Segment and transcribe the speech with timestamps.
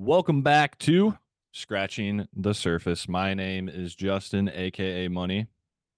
[0.00, 1.18] Welcome back to
[1.50, 3.08] Scratching the Surface.
[3.08, 5.48] My name is Justin, aka Money,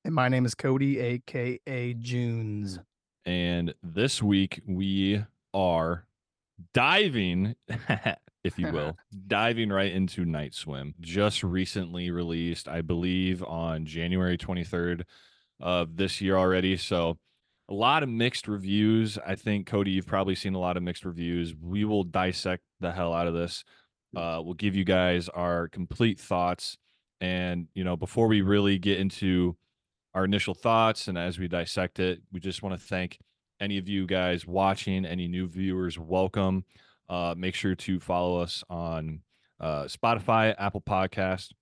[0.06, 2.78] And my name is Cody, aka Junes.
[3.26, 5.22] and this week we
[5.52, 6.06] are
[6.72, 7.56] diving,
[8.42, 10.94] if you will, diving right into Night Swim.
[10.98, 15.02] Just recently released, I believe, on January 23rd
[15.60, 16.78] of this year already.
[16.78, 17.18] So
[17.68, 19.18] a lot of mixed reviews.
[19.26, 21.54] I think Cody, you've probably seen a lot of mixed reviews.
[21.54, 23.62] We will dissect the hell out of this.
[24.16, 26.76] Uh, we'll give you guys our complete thoughts.
[27.20, 29.56] And, you know, before we really get into
[30.14, 33.18] our initial thoughts and as we dissect it, we just want to thank
[33.60, 36.64] any of you guys watching, any new viewers, welcome.
[37.08, 39.20] Uh, make sure to follow us on
[39.60, 41.52] uh, Spotify, Apple Podcast,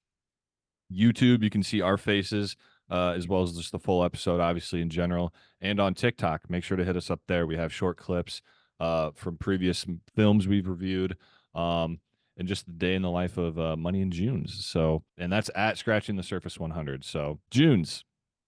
[0.93, 1.43] YouTube.
[1.43, 2.57] You can see our faces
[2.91, 6.49] uh, as well as just the full episode, obviously, in general, and on TikTok.
[6.49, 7.47] Make sure to hit us up there.
[7.47, 8.41] We have short clips
[8.81, 11.17] uh, from previous films we've reviewed.
[11.55, 11.99] Um,
[12.39, 14.65] and just the day in the life of uh, Money and Junes.
[14.65, 17.05] So, and that's at Scratching the Surface 100.
[17.05, 18.05] So, Junes,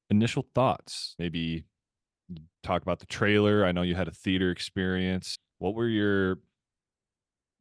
[0.08, 1.16] initial thoughts.
[1.18, 1.64] Maybe
[2.62, 3.64] talk about the trailer.
[3.64, 5.36] I know you had a theater experience.
[5.58, 6.38] What were your?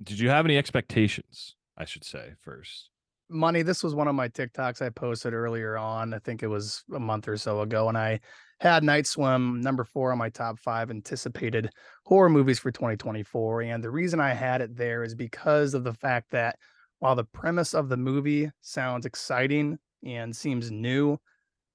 [0.01, 1.55] Did you have any expectations?
[1.77, 2.89] I should say first.
[3.29, 6.13] Money, this was one of my TikToks I posted earlier on.
[6.13, 7.87] I think it was a month or so ago.
[7.87, 8.19] And I
[8.59, 11.69] had Night Swim number four on my top five anticipated
[12.05, 13.61] horror movies for 2024.
[13.61, 16.57] And the reason I had it there is because of the fact that
[16.99, 21.17] while the premise of the movie sounds exciting and seems new,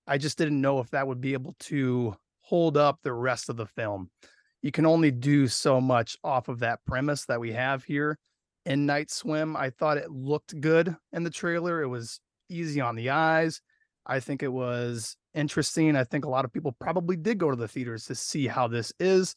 [0.07, 3.57] I just didn't know if that would be able to hold up the rest of
[3.57, 4.11] the film.
[4.61, 8.19] You can only do so much off of that premise that we have here
[8.67, 9.57] in Night Swim.
[9.57, 11.83] I thought it looked good in the trailer.
[11.83, 13.61] It was easy on the eyes.
[14.07, 15.97] I think it was interesting.
[15.97, 18.69] I think a lot of people probably did go to the theaters to see how
[18.69, 19.35] this is.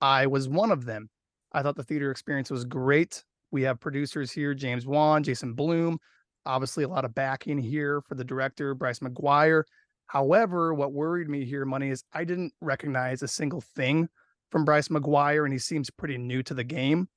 [0.00, 1.08] I was one of them.
[1.52, 3.22] I thought the theater experience was great.
[3.50, 5.98] We have producers here James Wan, Jason Blum,
[6.44, 9.64] obviously a lot of backing here for the director, Bryce McGuire.
[10.06, 14.08] However, what worried me here, Money, is I didn't recognize a single thing
[14.50, 17.08] from Bryce McGuire, and he seems pretty new to the game.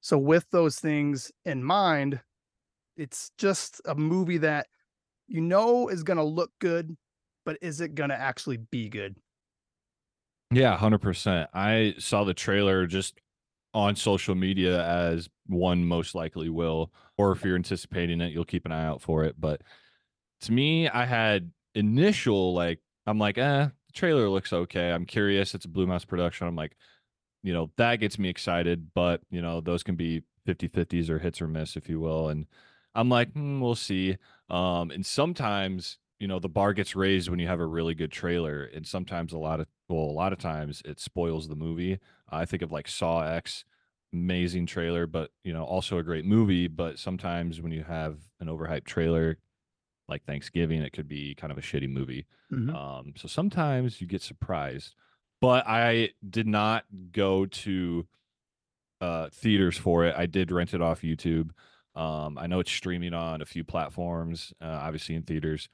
[0.00, 2.20] So, with those things in mind,
[2.96, 4.66] it's just a movie that
[5.26, 6.96] you know is going to look good,
[7.44, 9.16] but is it going to actually be good?
[10.50, 11.50] Yeah, hundred percent.
[11.52, 13.20] I saw the trailer just
[13.74, 18.64] on social media as one most likely will, or if you're anticipating it, you'll keep
[18.64, 19.36] an eye out for it.
[19.38, 19.62] But
[20.42, 24.90] to me, I had initial like I'm like, eh, the trailer looks okay.
[24.90, 25.54] I'm curious.
[25.54, 26.46] It's a Blumhouse production.
[26.46, 26.76] I'm like,
[27.42, 31.40] you know, that gets me excited, but you know, those can be 50-50s or hits
[31.40, 32.28] or miss, if you will.
[32.28, 32.46] And
[32.94, 34.16] I'm like, hmm, we'll see.
[34.50, 38.10] Um, and sometimes, you know, the bar gets raised when you have a really good
[38.12, 41.98] trailer, and sometimes a lot of well, a lot of times it spoils the movie.
[42.28, 43.64] I think of like Saw X,
[44.12, 46.68] amazing trailer, but you know, also a great movie.
[46.68, 49.38] But sometimes when you have an overhyped trailer,
[50.08, 52.26] like Thanksgiving, it could be kind of a shitty movie.
[52.50, 52.74] Mhm.
[52.74, 54.94] Um, so sometimes you get surprised.
[55.40, 58.06] But I did not go to
[59.00, 60.14] uh theaters for it.
[60.16, 61.50] I did rent it off YouTube.
[61.94, 65.68] Um, I know it's streaming on a few platforms, uh, obviously in theaters.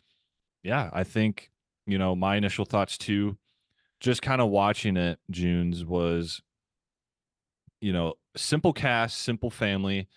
[0.62, 1.50] Yeah, I think,
[1.86, 3.36] you know, my initial thoughts too,
[4.00, 6.40] just kind of watching it, Junes, was,
[7.82, 10.08] you know, simple cast, simple family,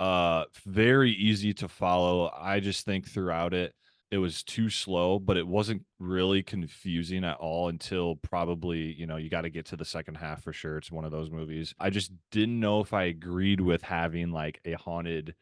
[0.00, 2.32] uh, very easy to follow.
[2.36, 3.72] I just think throughout it,
[4.12, 9.16] it was too slow, but it wasn't really confusing at all until probably, you know,
[9.16, 10.76] you got to get to the second half for sure.
[10.76, 11.74] It's one of those movies.
[11.80, 15.34] I just didn't know if I agreed with having like a haunted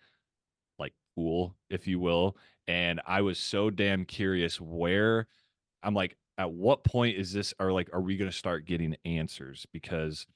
[0.78, 2.36] like pool, if you will.
[2.68, 5.26] And I was so damn curious where
[5.82, 9.66] I'm like, at what point is this or like are we gonna start getting answers?
[9.72, 10.28] Because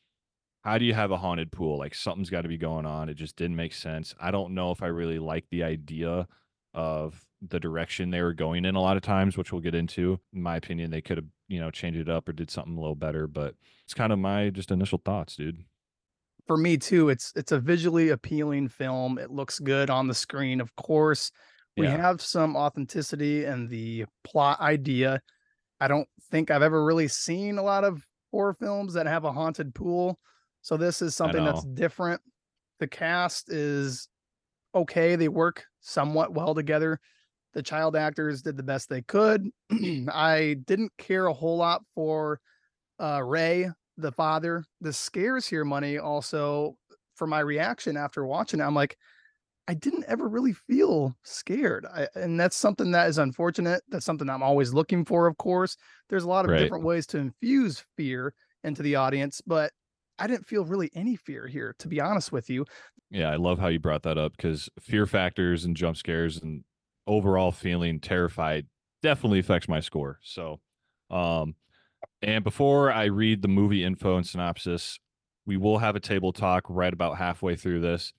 [0.63, 1.79] how do you have a haunted pool?
[1.79, 3.09] Like something's got to be going on.
[3.09, 4.13] It just didn't make sense.
[4.21, 6.27] I don't know if I really like the idea
[6.73, 10.21] of the direction they were going in a lot of times, which we'll get into.
[10.33, 12.81] In my opinion, they could have, you know, changed it up or did something a
[12.81, 15.65] little better, but it's kind of my just initial thoughts, dude.
[16.47, 19.19] For me too, it's it's a visually appealing film.
[19.19, 21.31] It looks good on the screen, of course.
[21.77, 21.97] We Yeah.
[21.97, 25.21] have some authenticity in the plot idea.
[25.81, 29.33] I don't think I've ever really seen a lot of horror films that have a
[29.33, 30.19] haunted pool.
[30.63, 32.21] So this is something that's different.
[32.79, 34.09] The cast is
[34.75, 35.17] okay.
[35.17, 37.01] They work somewhat well together.
[37.55, 39.49] The child actors did the best they could.
[40.13, 42.41] I didn't care a whole lot for
[43.01, 44.65] uh Ray, the father.
[44.81, 46.77] The scares here, money also
[47.17, 48.65] for my reaction after watching it.
[48.65, 48.97] I'm like,
[49.67, 51.87] I didn't ever really feel scared.
[51.87, 53.83] I, and that's something that is unfortunate.
[53.89, 55.77] That's something I'm always looking for, of course.
[56.11, 56.57] There's a lot of Right.
[56.57, 59.73] different ways to infuse fear into the audience, but
[60.19, 62.67] I didn't feel really any fear here, to be honest with you.
[63.11, 66.65] Yeah, I love how you brought that up because fear factors and jump scares and
[67.07, 68.67] overall feeling terrified
[69.03, 70.19] definitely affects my score.
[70.23, 70.61] So,
[71.11, 71.55] um,
[72.23, 74.99] and before I read the movie info and synopsis,
[75.47, 78.13] we will have a table talk right about halfway through this.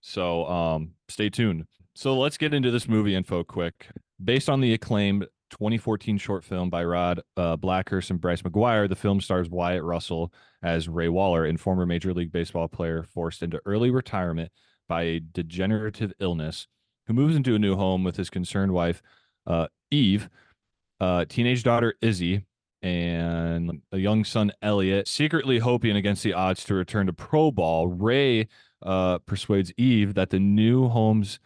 [0.00, 1.64] So, um, stay tuned.
[1.94, 3.88] So let's get into this movie info quick.
[4.22, 8.96] Based on the acclaimed 2014 short film by Rod uh, Blackhurst and Bryce McGuire, the
[8.96, 10.32] film stars Wyatt Russell
[10.62, 14.50] as Ray Waller, and former Major League Baseball player forced into early retirement
[14.88, 16.66] by a degenerative illness,
[17.06, 19.02] who moves into a new home with his concerned wife,
[19.46, 20.28] uh, Eve,
[21.00, 22.44] uh, teenage daughter Izzy,
[22.82, 25.08] and a young son Elliot.
[25.08, 28.48] Secretly hoping against the odds to return to pro ball, Ray
[28.82, 31.38] uh, persuades Eve that the new home's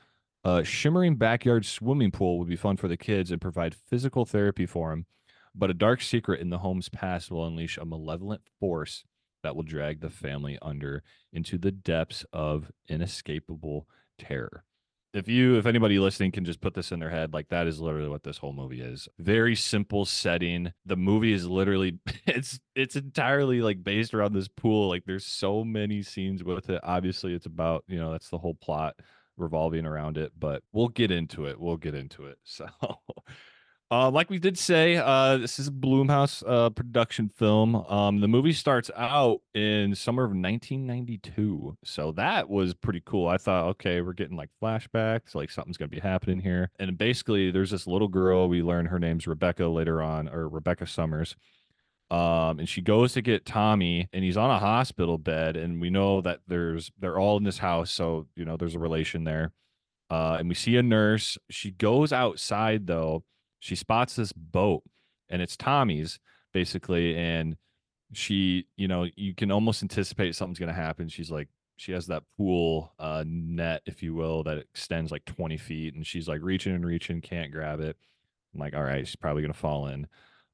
[0.43, 4.65] a shimmering backyard swimming pool would be fun for the kids and provide physical therapy
[4.65, 5.05] for them.
[5.55, 9.05] But a dark secret in the home's past will unleash a malevolent force
[9.43, 11.03] that will drag the family under
[11.33, 13.87] into the depths of inescapable
[14.19, 14.65] terror.
[15.13, 17.81] If you, if anybody listening can just put this in their head, like that is
[17.81, 19.09] literally what this whole movie is.
[19.19, 20.73] Very simple setting.
[20.87, 24.89] The movie is literally, it's, it's entirely like based around this pool.
[24.89, 26.81] Like there's so many scenes with it.
[26.85, 28.95] Obviously, it's about, you know, that's the whole plot
[29.37, 31.59] revolving around it, but we'll get into it.
[31.59, 32.39] We'll get into it.
[32.45, 32.67] So,
[33.91, 37.75] uh, like we did say, uh, this is a Blumhouse uh, production film.
[37.75, 43.27] Um, the movie starts out in summer of 1992, so that was pretty cool.
[43.29, 46.71] I thought, okay, we're getting like flashbacks, like something's gonna be happening here.
[46.79, 48.49] And basically, there's this little girl.
[48.49, 51.35] We learn her name's Rebecca later on, or Rebecca Summers
[52.11, 55.91] um, and she goes to get Tommy, and he's on a hospital bed, and we
[55.91, 59.53] know that there's they're all in this house, so you know there's a relation there.
[60.11, 61.39] Uh, and we see a nurse.
[61.51, 63.23] She goes outside though.
[63.61, 64.83] She spots this boat,
[65.29, 66.19] and it's Tommy's
[66.53, 67.57] basically, and
[68.13, 71.09] she, you know, you can almost anticipate something's gonna happen.
[71.09, 75.57] She's like, she has that pool uh, net, if you will, that extends like 20
[75.57, 77.97] feet, and she's like reaching and reaching, can't grab it.
[78.53, 80.07] I'm like, all right, she's probably gonna fall in.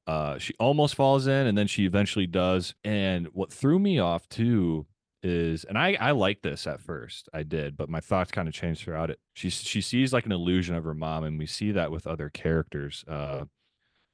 [0.05, 2.75] Uh, she almost falls in, and then she eventually does.
[2.83, 4.85] And what threw me off too
[5.27, 8.53] is, and I I like this at first, I did, but my thoughts kind of
[8.53, 9.19] changed throughout it.
[9.33, 12.29] She she sees like an illusion of her mom, and we see that with other
[12.29, 13.03] characters.
[13.07, 13.45] Uh,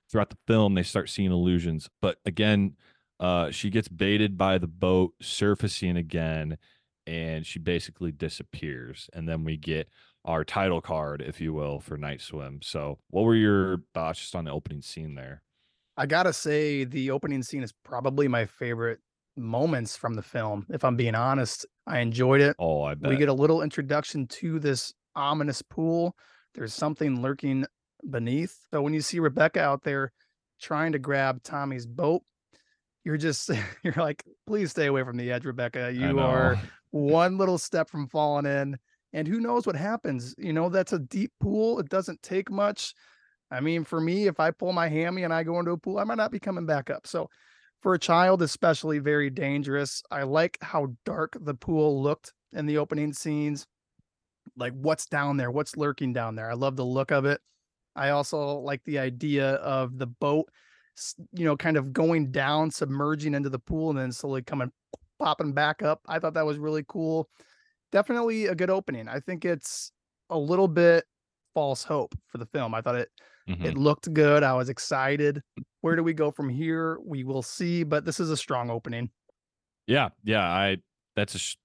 [0.09, 2.75] throughout the film, they start seeing illusions, but again,
[3.19, 6.57] uh, she gets baited by the boat surfacing again,
[7.07, 9.09] and she basically disappears.
[9.13, 9.87] And then we get
[10.25, 12.59] our title card, if you will, for Night Swim.
[12.61, 15.41] So, what were your thoughts just on the opening scene there?
[15.95, 18.99] I gotta say, the opening scene is probably my favorite
[19.35, 20.65] moments from the film.
[20.69, 22.55] If I'm being honest, I enjoyed it.
[22.59, 23.09] Oh, I bet.
[23.09, 26.15] We get a little introduction to this ominous pool.
[26.53, 27.65] There's something lurking
[28.09, 28.57] beneath.
[28.71, 30.11] So when you see Rebecca out there
[30.61, 32.21] trying to grab Tommy's boat,
[33.03, 33.49] you're just
[33.83, 35.91] you're like, please stay away from the edge, Rebecca.
[35.93, 36.59] You are
[36.91, 38.77] one little step from falling in.
[39.15, 40.33] And who knows what happens?
[40.39, 41.79] You know, that's a deep pool.
[41.79, 42.95] It doesn't take much.
[43.51, 45.99] I mean, for me, if I pull my hammy and I go into a pool,
[45.99, 47.05] I might not be coming back up.
[47.05, 47.29] So
[47.83, 50.01] for a child, especially very dangerous.
[50.09, 53.67] I like how dark the pool looked in the opening scenes.
[54.55, 56.49] Like what's down there, what's lurking down there.
[56.49, 57.41] I love the look of it.
[57.95, 60.47] I also like the idea of the boat,
[61.33, 64.71] you know, kind of going down, submerging into the pool, and then slowly coming
[65.19, 66.01] popping back up.
[66.07, 67.29] I thought that was really cool.
[67.91, 69.07] Definitely a good opening.
[69.07, 69.91] I think it's
[70.29, 71.03] a little bit
[71.53, 72.73] false hope for the film.
[72.73, 73.09] I thought it
[73.49, 73.65] Mm-hmm.
[73.65, 74.43] It looked good.
[74.43, 75.41] I was excited.
[75.81, 76.97] Where do we go from here?
[77.03, 79.09] We will see, but this is a strong opening.
[79.85, 80.77] Yeah, yeah, I
[81.15, 81.57] that's a sh-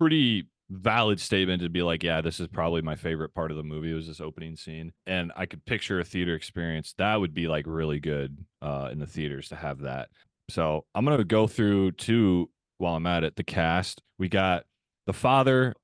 [0.00, 3.62] pretty valid statement to be like, yeah, this is probably my favorite part of the
[3.62, 7.46] movie was this opening scene, and I could picture a theater experience that would be
[7.46, 10.08] like really good uh, in the theaters to have that.
[10.48, 13.36] So I'm gonna go through two while I'm at it.
[13.36, 14.64] The cast we got
[15.06, 15.74] the father,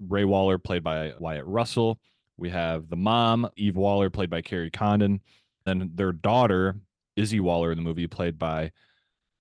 [0.00, 1.98] Ray Waller, played by Wyatt Russell.
[2.40, 5.20] We have the mom, Eve Waller, played by Kerry Condon.
[5.66, 6.76] Then their daughter,
[7.14, 8.72] Izzy Waller, in the movie, played by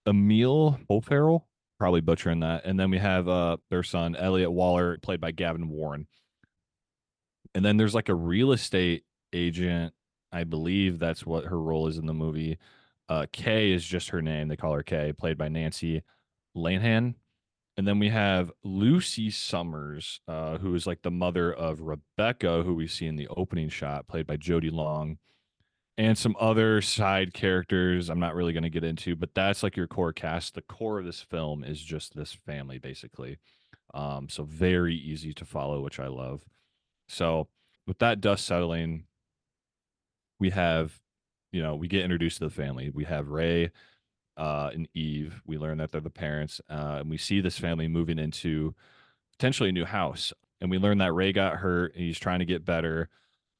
[0.06, 1.48] Emil O'Farrell,
[1.80, 2.66] probably butchering that.
[2.66, 6.08] And then we have uh, their son, Elliot Waller, played by Gavin Warren.
[7.56, 9.94] And then there's like a real estate agent.
[10.32, 12.60] I believe that's what her role is in the movie.
[13.08, 14.50] Uh, Kay is just her name.
[14.50, 16.04] They call her Kay, played by Nancy
[16.56, 17.16] Lenehan.
[17.80, 22.76] And then we have Lucy Summers, uh, who is like the mother of Rebecca, who
[22.76, 25.18] we see in the opening shot, played by Jodi Long,
[25.98, 29.78] and some other side characters I'm not really going to get into, but that's like
[29.78, 30.56] your core cast.
[30.56, 33.38] The core of this film is just this family, basically.
[33.94, 36.44] Um, so very easy to follow, which I love.
[37.08, 37.48] So
[37.88, 39.06] with that dust settling,
[40.38, 41.00] we have,
[41.54, 42.90] you know, we get introduced to the family.
[42.90, 43.72] We have Ray,
[44.40, 45.42] uh, and Eve.
[45.46, 48.74] We learn that they're the parents, uh, and we see this family moving into
[49.34, 50.34] potentially a new house.
[50.62, 53.10] And we learn that Ray got hurt and he's trying to get better.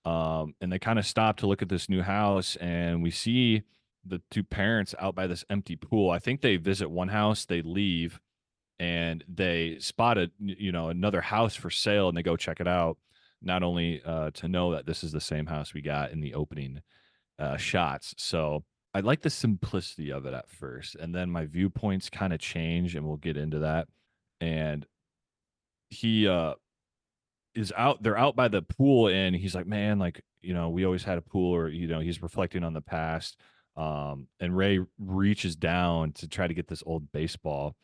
[0.06, 3.64] Um, and they kind of stop to look at this new house, and we see
[4.06, 6.10] the two parents out by this empty pool.
[6.10, 8.22] I think they visit one house, they leave,
[8.80, 12.98] and they spotted you know another house for sale, and they go check it out.
[13.42, 16.34] Not only uh, to know that this is the same house we got in the
[16.34, 16.82] opening
[17.38, 22.10] uh, shots, so I like the simplicity of it at first, and then my viewpoints
[22.10, 23.88] kind of change, and we'll get into that.
[24.42, 24.86] And
[25.90, 26.54] he uh
[27.56, 30.86] is out they're out by the pool and he's like man like you know we
[30.86, 33.38] always had a pool or you know he's reflecting on the past
[33.76, 37.76] um and ray reaches down to try to get this old baseball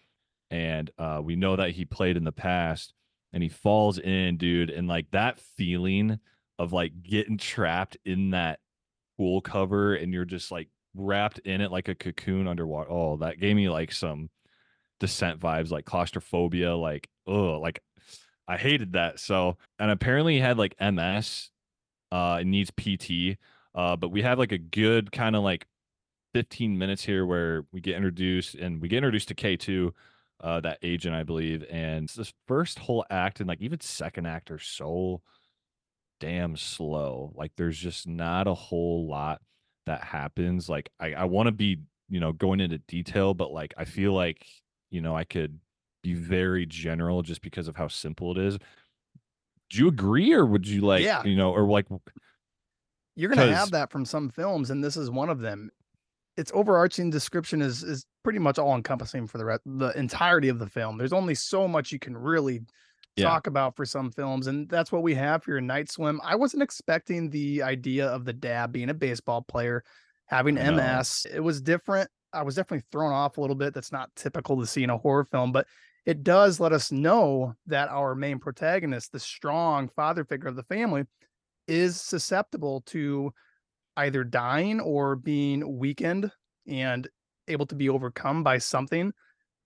[0.52, 2.94] and uh we know that he played in the past
[3.34, 6.20] and he falls in dude and like that feeling
[6.60, 8.60] of like getting trapped in that
[9.18, 13.40] pool cover and you're just like wrapped in it like a cocoon underwater oh that
[13.40, 14.30] gave me like some
[15.00, 17.82] descent vibes like claustrophobia like oh like
[18.48, 19.20] I hated that.
[19.20, 21.50] So, and apparently he had like MS,
[22.12, 23.38] uh, it needs PT.
[23.74, 25.66] Uh, but we have like a good kind of like
[26.34, 29.92] 15 minutes here where we get introduced and we get introduced to K2,
[30.42, 31.66] uh, that agent, I believe.
[31.70, 35.22] And this first whole act and like even second act are so
[36.20, 37.34] damn slow.
[37.36, 39.42] Like there's just not a whole lot
[39.86, 40.70] that happens.
[40.70, 44.14] Like I, I want to be, you know, going into detail, but like I feel
[44.14, 44.46] like,
[44.90, 45.60] you know, I could
[46.04, 48.58] be very general just because of how simple it is.
[49.72, 51.24] Do you agree, or would you like, Yeah.
[51.24, 51.88] you know, or like,
[53.16, 55.72] You're gonna have that from some films, and this is one of them.
[56.38, 60.60] Its overarching description is is pretty much all encompassing for the re- the entirety of
[60.60, 60.98] the film.
[60.98, 62.62] There's only so much you can really
[63.16, 63.30] Yeah.
[63.30, 66.20] talk about for some films, and that's what we have for your Night Swim.
[66.24, 69.84] I wasn't expecting the idea of the dad being a baseball player,
[70.26, 70.56] having.
[70.56, 71.26] MS.
[71.34, 72.10] It was different.
[72.34, 73.74] I was definitely thrown off a little bit.
[73.74, 75.68] That's not typical to see in a horror film, but
[76.06, 80.64] it does let us know that our main protagonist, the strong father figure of the
[80.64, 81.06] family,
[81.68, 83.34] is susceptible to
[83.98, 86.32] either dying or being weakened
[86.68, 87.08] and
[87.48, 89.14] able to be overcome by something.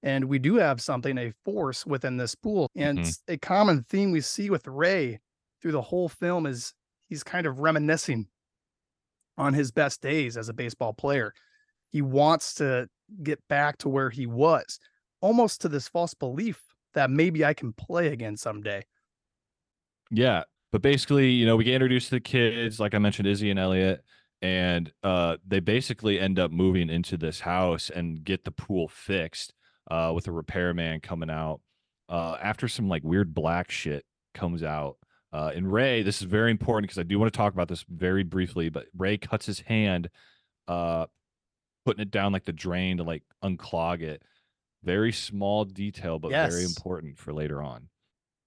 [0.01, 2.69] And we do have something, a force within this pool.
[2.77, 3.01] And Mhm.
[3.01, 5.19] s- a common theme we see with Ray
[5.61, 6.73] through the whole film is
[7.07, 8.29] he's kind of reminiscing
[9.37, 11.33] on his best days as a baseball player.
[11.91, 12.89] He wants to
[13.23, 14.79] get back to where he was,
[15.21, 16.63] almost to this false belief
[16.93, 18.83] that maybe I can play again someday.
[20.11, 20.43] yeah.
[20.71, 23.59] But basically, you know, we get introduced to the kids, like I mentioned, Izzy and
[23.59, 24.03] Elliot,
[24.41, 29.53] and uh, they basically end up moving into this house and get the pool fixed
[29.89, 31.62] uh, with a repairman coming out
[32.10, 34.98] uh, after some like weird black shit comes out.
[35.31, 37.86] Uh, and Ray, this is very important because I do want to talk about this
[37.88, 40.10] very briefly, but Ray cuts his hand,
[40.67, 41.05] uh,
[41.86, 44.24] putting it down like the drain to like unclog it.
[44.84, 47.89] Very small detail, but very important for later on.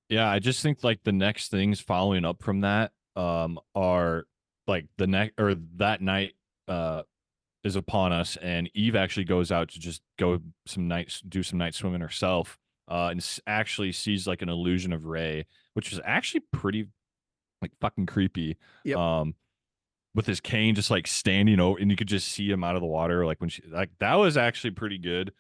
[0.09, 4.25] Yeah, I just think like the next things following up from that um are
[4.67, 6.33] like the next or that night
[6.67, 7.03] uh
[7.65, 11.59] is upon us and Eve actually goes out to just go some nights do some
[11.59, 16.01] night swimming herself uh and s- actually sees like an illusion of Ray which is
[16.05, 16.89] actually pretty
[17.61, 18.97] like fucking creepy Yep.
[18.99, 19.35] um
[20.15, 22.83] with his cane just like standing over and you could just see him out of
[22.83, 25.33] the water like when she like that was actually pretty good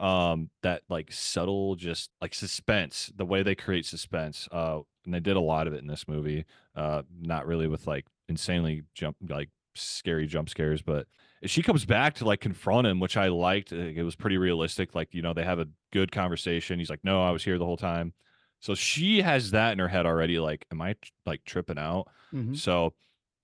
[0.00, 5.20] um that like subtle just like suspense the way they create suspense uh and they
[5.20, 6.44] did a lot of it in this movie
[6.74, 11.06] uh not really with like insanely jump like scary jump scares but
[11.44, 15.12] she comes back to like confront him which i liked it was pretty realistic like
[15.14, 17.76] you know they have a good conversation he's like no i was here the whole
[17.76, 18.12] time
[18.60, 20.94] so she has that in her head already like am i
[21.26, 22.56] like tripping out Mhm.
[22.56, 22.92] so,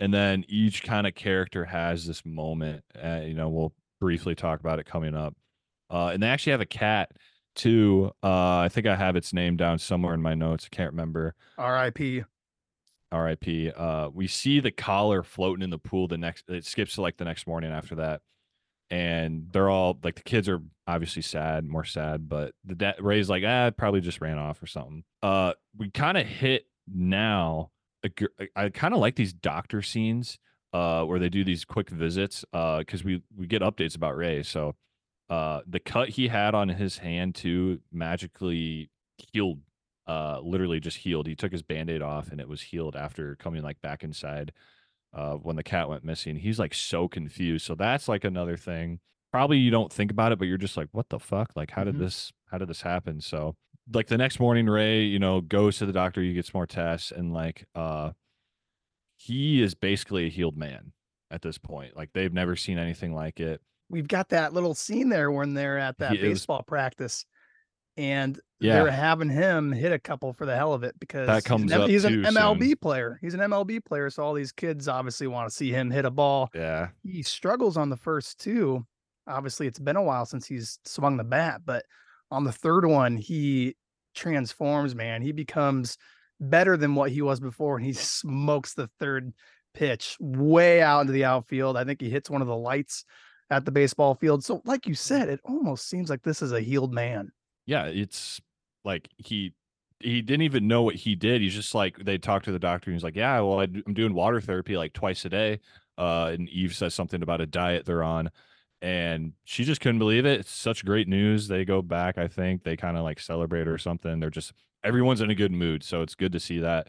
[0.01, 2.85] and then each kind of character has this moment.
[3.03, 5.35] Uh, you know, we'll briefly talk about it coming up.
[5.89, 7.13] Uh, and they actually have a cat
[7.55, 8.11] too.
[8.23, 10.69] Uh, I think I have its name down somewhere in my notes.
[10.71, 11.35] I can't remember.
[11.57, 12.25] R.I.P.
[13.15, 13.71] R.I.P.
[13.71, 16.09] Uh, we see the collar floating in the pool.
[16.09, 18.23] The next, it skips to like the next morning after that,
[18.91, 22.29] and they're all like the kids are obviously sad, more sad.
[22.29, 25.05] But the dad Ray's like, ah, probably just ran off or something.
[25.23, 27.71] Uh, we kind of hit now.
[28.55, 30.39] I kind of like these doctor scenes,
[30.75, 34.43] uh, where they do these quick visits, uh, because we we get updates about Ray.
[34.43, 34.75] So,
[35.31, 39.61] uh, the cut he had on his hand too magically healed
[40.07, 41.27] uh literally just healed.
[41.27, 44.53] He took his band-aid off and it was healed after coming like back inside
[45.13, 46.37] uh when the cat went missing.
[46.37, 47.65] He's like so confused.
[47.67, 49.01] So that's like another thing.
[49.33, 51.53] Probably you don't think about it but you're just like what the fuck?
[51.57, 52.01] Like how did Mhm.
[52.01, 53.21] this how did this happen?
[53.21, 53.57] So
[53.93, 57.11] like the next morning ray you know goes to the doctor he gets more tests
[57.13, 58.11] and like uh
[59.17, 60.93] he is basically a healed man
[61.31, 61.97] at this point.
[61.97, 63.61] Like they've never seen anything like it.
[63.91, 67.25] We've got that little scene there when they're at that He is- baseball practice,
[67.97, 68.75] and Yeah.
[68.83, 71.89] they're having him hit a couple for the hell of it because he's an up
[71.89, 73.19] he's an MLB player.
[73.21, 76.11] He's an MLB player, so all these kids obviously want to see him hit a
[76.11, 76.51] ball.
[76.55, 76.89] Yeah.
[77.03, 78.87] He struggles on the first two.
[79.27, 81.85] Obviously, it's been a while since he's swung the bat, but
[82.31, 83.77] on the third one, he
[84.15, 84.95] transforms.
[84.95, 85.97] Man, he becomes
[86.41, 89.33] better than what he was before, and he smokes the third
[89.73, 91.77] pitch way out into the outfield.
[91.77, 93.05] I think he hits one of the lights
[93.51, 94.45] at the baseball field.
[94.45, 97.31] So, like you said, it almost seems like this is a healed man.
[97.67, 97.87] Yeah.
[97.87, 98.41] It's
[98.85, 99.55] like he
[100.01, 101.41] he didn't even know what he did.
[101.41, 104.15] He's just like they talked to the doctor and he's like, Yeah, well, I'm doing
[104.15, 105.61] water therapy like twice a day.
[105.99, 108.31] Uh and Eve says something about a diet they're on.
[108.83, 110.41] And she just couldn't believe it.
[110.41, 111.49] It's such great news.
[111.49, 112.65] They go back, I think.
[112.65, 114.21] They kind of like celebrate or something.
[114.21, 114.53] They're just
[114.83, 115.83] everyone's in a good mood.
[115.83, 116.89] So it's good to see that.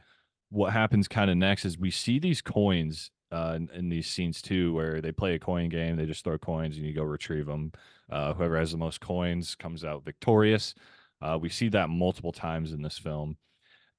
[0.49, 4.41] What happens kind of next is we see these coins uh, in, in these scenes
[4.41, 5.95] too, where they play a coin game.
[5.95, 7.71] They just throw coins and you go retrieve them.
[8.09, 10.75] Uh, whoever has the most coins comes out victorious.
[11.21, 13.37] Uh, we see that multiple times in this film.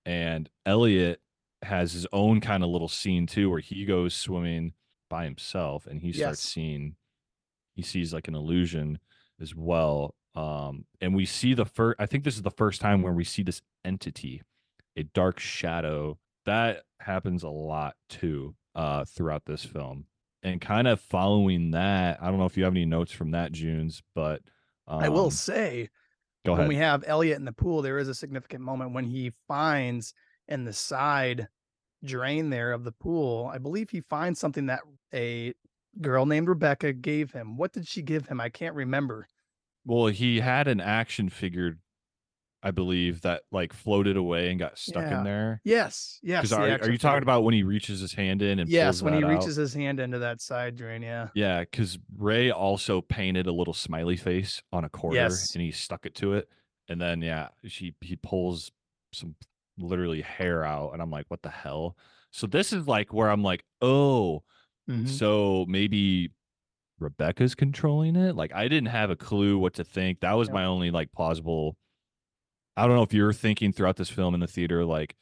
[0.05, 1.21] And Elliot
[1.63, 4.75] has his own kind of little scene too, where he goes swimming
[5.11, 6.53] by himself and he starts Yes.
[6.53, 6.97] seeing,
[7.75, 8.99] he sees like an illusion
[9.41, 10.15] as well.
[10.35, 13.25] Um, and we see the first, I think this is the first time where we
[13.25, 14.43] see this entity,
[14.97, 16.19] a dark shadow.
[16.45, 20.05] That happens a lot too uh, throughout this film.
[20.43, 23.51] And kind of following that, I don't know if you have any notes from that,
[23.51, 24.43] Junes, but
[24.87, 25.89] um, I will say,
[26.45, 26.61] go ahead.
[26.61, 30.15] when we have Elliot in the pool, there is a significant moment when he finds
[30.47, 31.49] in the side
[32.05, 33.51] drain there of the pool.
[33.53, 35.55] I believe he finds something that a
[36.01, 37.57] girl named Rebecca gave him.
[37.57, 38.41] What did she give him?
[38.41, 39.27] I can't remember.
[39.85, 41.79] Well, he had an action figure,
[42.67, 45.19] I believe, that like floated away and got stuck Yeah.
[45.19, 45.61] in there.
[45.65, 46.51] Yes, yes.
[46.51, 49.23] Are, are you talking about when he reaches his hand in and Yes, when he
[49.23, 49.31] out?
[49.31, 51.01] reaches his hand into that side drain.
[51.01, 51.29] Yeah.
[51.35, 55.55] Yeah, because Ray also painted a little smiley face on a quarter Yes.
[55.55, 56.49] and he stuck it to it.
[56.89, 58.73] And then yeah, she he pulls
[59.13, 59.37] some
[59.79, 61.97] literally hair out, and I'm like, what the hell?
[62.33, 64.43] So this is like where I'm like, oh,
[64.91, 65.09] Mhm.
[65.09, 66.31] so maybe
[66.99, 68.35] Rebecca's controlling it.
[68.35, 70.21] Like I didn't have a clue what to think.
[70.21, 70.55] That was Yep.
[70.55, 71.77] my only like plausible.
[72.77, 75.17] I don't know if you're thinking throughout this film in the theater, like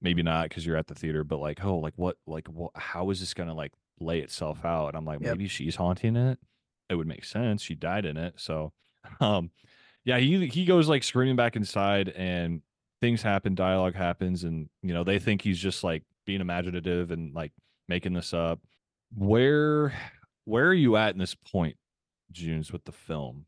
[0.00, 3.10] maybe not because you're at the theater, but like, oh, like what, like what, how
[3.10, 4.88] is this gonna like lay itself out?
[4.88, 5.38] And I'm like, Yep.
[5.38, 6.38] maybe she's haunting it.
[6.88, 7.62] It would make sense.
[7.62, 8.72] She died in it, so,
[9.20, 9.50] um,
[10.04, 12.60] yeah, he he goes like screaming back inside, and
[13.00, 17.34] things happen, dialogue happens, and you know they think he's just like being imaginative and
[17.34, 17.52] like
[17.88, 18.60] making this up.
[19.14, 19.94] Where
[20.44, 21.76] where are you at in this point,
[22.32, 23.46] Junes, with the film?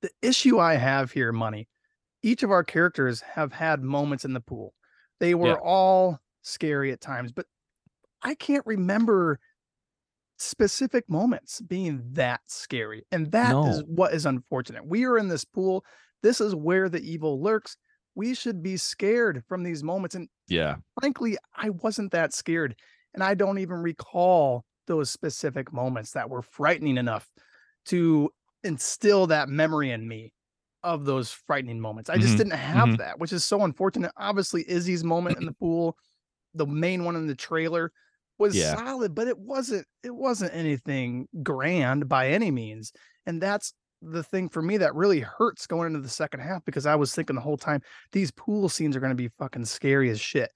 [0.00, 1.68] the issue I have here, money.
[2.22, 4.74] Each of our characters have had moments in the pool.
[5.20, 5.60] They were Yeah.
[5.60, 7.46] all scary at times, but
[8.22, 9.40] I can't remember
[10.38, 13.04] specific moments being that scary.
[13.12, 13.86] And that is No.
[13.86, 14.86] what is unfortunate.
[14.86, 15.84] We are in this pool.
[16.22, 17.76] This is where the evil lurks.
[18.14, 20.14] We should be scared from these moments.
[20.14, 22.76] And Yeah, frankly, I wasn't that scared.
[23.14, 27.30] And I don't even recall those specific moments that were frightening enough
[27.86, 28.30] to
[28.64, 30.32] instill that memory in me
[30.82, 32.10] of those frightening moments.
[32.10, 32.98] I just Mhm, didn't have mhm.
[32.98, 34.12] that, which is so unfortunate.
[34.16, 35.96] Obviously, Izzy's moment in the pool,
[36.54, 37.92] the main one in the trailer
[38.38, 38.78] was Yeah.
[38.80, 42.92] solid, but it wasn't it wasn't anything grand by any means.
[43.26, 46.86] And that's the thing for me that really hurts going into the second half because
[46.86, 50.10] I was thinking the whole time these pool scenes are going to be fucking scary
[50.10, 50.50] as shit.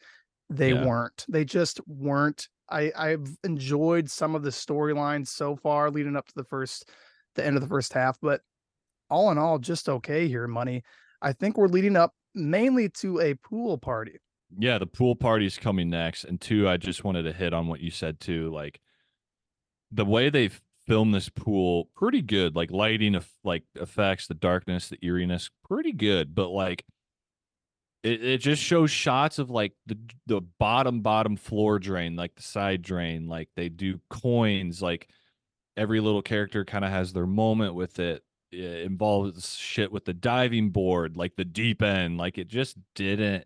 [0.50, 0.74] They Yeah.
[0.74, 1.24] weren't.
[1.28, 2.48] They just weren't.
[2.70, 6.90] I I've enjoyed some of the storylines so far leading up to the first
[7.34, 8.40] the end of the first half, but
[9.10, 10.82] all in all just okay here, money.
[11.22, 14.18] I think we're leading up mainly to a pool party.
[14.58, 14.78] yeah.
[14.78, 17.80] The pool party is coming next, and two, I just wanted to hit on what
[17.80, 18.80] you said too, like
[19.90, 20.50] the way they
[20.86, 22.54] filmed this pool, pretty good.
[22.54, 26.34] Like lighting, like effects, the darkness, the eeriness, pretty good.
[26.34, 26.84] But like,
[28.02, 32.42] it, it just shows shots of like the the bottom bottom floor drain, like the
[32.42, 33.26] side drain.
[33.26, 34.80] Like they do coins.
[34.82, 35.08] Like
[35.76, 38.22] every little character kind of has their moment with it.
[38.52, 42.18] It involves shit with the diving board, like the deep end.
[42.18, 43.44] Like it just didn't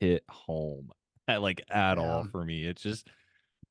[0.00, 0.90] hit home
[1.26, 2.64] at like at all for me.
[2.64, 3.08] It just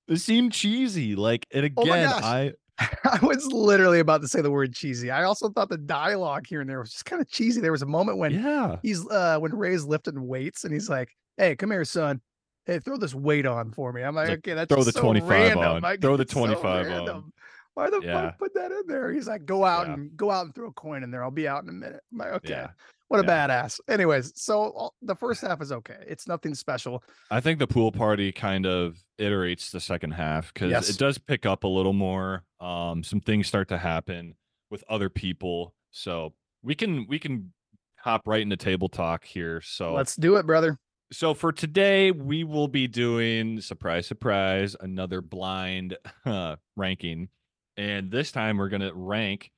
[0.07, 1.15] it seemed cheesy.
[1.15, 2.23] Like and Oh again, gosh.
[2.23, 2.53] I
[3.03, 5.09] I was literally about to say the word cheesy.
[5.09, 7.59] I also thought the dialogue here and there was just kind of cheesy.
[7.59, 8.75] There was a moment when yeah.
[8.83, 12.21] he's uh when Ray's lifting weights and he's like, "Hey, come here, son.
[12.65, 14.99] Hey, throw this weight on for me." I'm like, Like, "Okay, that's throw just the
[14.99, 15.59] so 25 random.
[15.59, 15.81] on.
[15.81, 17.31] Like, Throw the it's so 25 on.
[17.77, 18.21] Why the Yeah.
[18.31, 19.93] fuck put that in there?" He's like, "Go out Yeah.
[19.93, 21.23] and go out and throw a coin in there.
[21.23, 22.69] I'll be out in a minute." I'm like, "Okay." Yeah.
[23.09, 23.79] What a badass.
[23.87, 26.03] Anyways, so all- the first half is okay.
[26.07, 27.03] It's nothing special.
[27.31, 30.89] I think the pool party kind of iterates the second half because Yes.
[30.89, 32.43] it does pick up a little more.
[32.59, 34.35] Um, some things start to happen.
[34.69, 35.73] with other people.
[35.91, 37.53] So we can we can
[37.99, 39.61] hop right into table talk here.
[39.61, 40.77] So Let's do it, brother.
[41.09, 47.29] so for today we will be doing surprise surprise another blind uh, ranking
[47.77, 49.51] and this time we're going to rank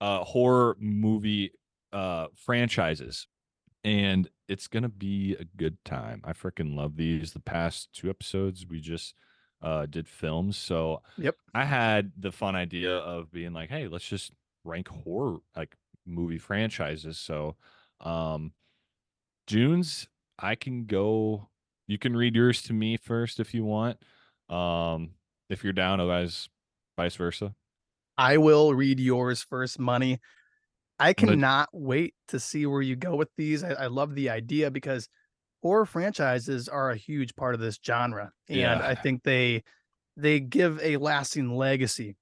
[0.00, 1.52] uh horror movie
[1.92, 3.26] uh franchises
[3.84, 8.08] and it's going to be a good time i freaking love these the past two
[8.08, 9.14] episodes we just
[9.62, 11.36] uh did films so Yep.
[11.54, 14.32] i had the fun idea of being like hey let's just
[14.64, 15.74] rank horror like
[16.06, 17.56] movie franchises so
[18.00, 18.52] um
[19.46, 20.06] Junes
[20.38, 21.48] I can go.
[21.86, 23.98] You can read yours to me first if you want.
[24.48, 25.10] Um,
[25.48, 26.48] if you're down, otherwise,
[27.00, 27.54] vice versa.
[28.18, 30.20] I will read yours first, money.
[30.98, 33.64] I cannot wait to see where you go with these.
[33.64, 35.08] I, I love the idea because
[35.62, 39.62] horror franchises are a huge part of this genre, and I think they
[40.18, 42.16] they give a lasting legacy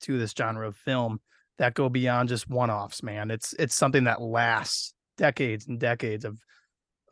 [0.00, 1.20] to this genre of film
[1.58, 3.04] that go beyond just one-offs.
[3.04, 6.40] Man, it's it's something that lasts decades and decades of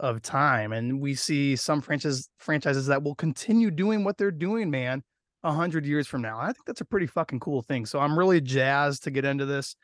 [0.00, 4.70] of time, and we see some franchises franchises that will continue doing what they're doing,
[4.70, 5.04] man,
[5.44, 6.38] a hundred years from now.
[6.38, 7.86] I think that's a pretty fucking cool thing.
[7.86, 9.76] So I'm really jazzed to get into this.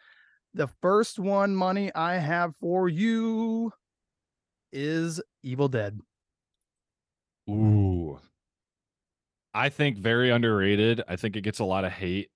[0.54, 3.72] The first one, money I have for you
[4.72, 6.00] is Evil Dead.
[7.48, 8.18] Ooh.
[9.54, 11.02] I think very underrated.
[11.08, 12.30] I think it gets a lot of hate.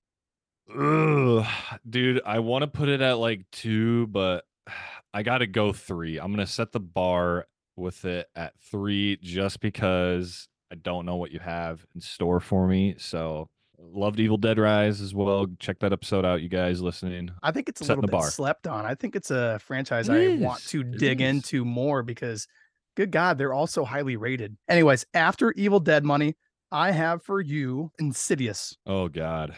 [0.77, 1.47] Ugh,
[1.89, 4.45] dude, I want to put it at like two, but
[5.15, 6.19] I got to go three.
[6.19, 11.17] I'm going to set the bar with it at three just because I don't know
[11.17, 12.95] what you have in store for me.
[12.97, 15.47] So, loved Evil Dead Rise as well.
[15.59, 17.31] Check that episode out, you guys listening.
[17.43, 18.31] I think it's a Setting little bit bar.
[18.31, 18.87] slept on.
[18.87, 21.29] I think it's a franchise It I want to It dig is.
[21.29, 22.49] into more because,
[22.97, 24.57] good God, they're all so highly rated.
[24.67, 26.37] Anyways, after Evil Dead money,
[26.71, 28.75] I have for you Insidious.
[28.87, 29.55] Oh God.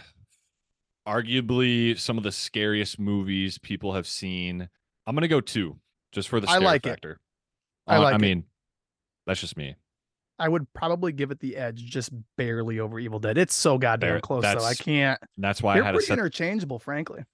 [1.06, 4.68] Arguably some of the scariest movies people have seen.
[5.06, 5.78] I'm gonna go two,
[6.12, 6.90] just for the I scare like it.
[6.90, 7.20] factor.
[7.86, 8.20] I Uh, like I it.
[8.20, 8.44] mean,
[9.26, 9.76] that's just me.
[10.38, 13.38] I would probably give it the edge just barely over Evil Dead.
[13.38, 14.64] It's so goddamn close, though.
[14.64, 15.20] I can't.
[15.38, 16.18] That's why They're I had to pretty set.
[16.18, 17.24] interchangeable, frankly.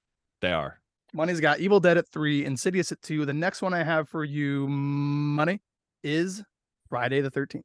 [0.42, 0.78] They are.
[1.14, 3.24] Money's got Evil Dead at three, Insidious at two.
[3.24, 5.60] The next one I have for you, money,
[6.04, 6.42] is
[6.88, 7.64] Friday the Thirteenth.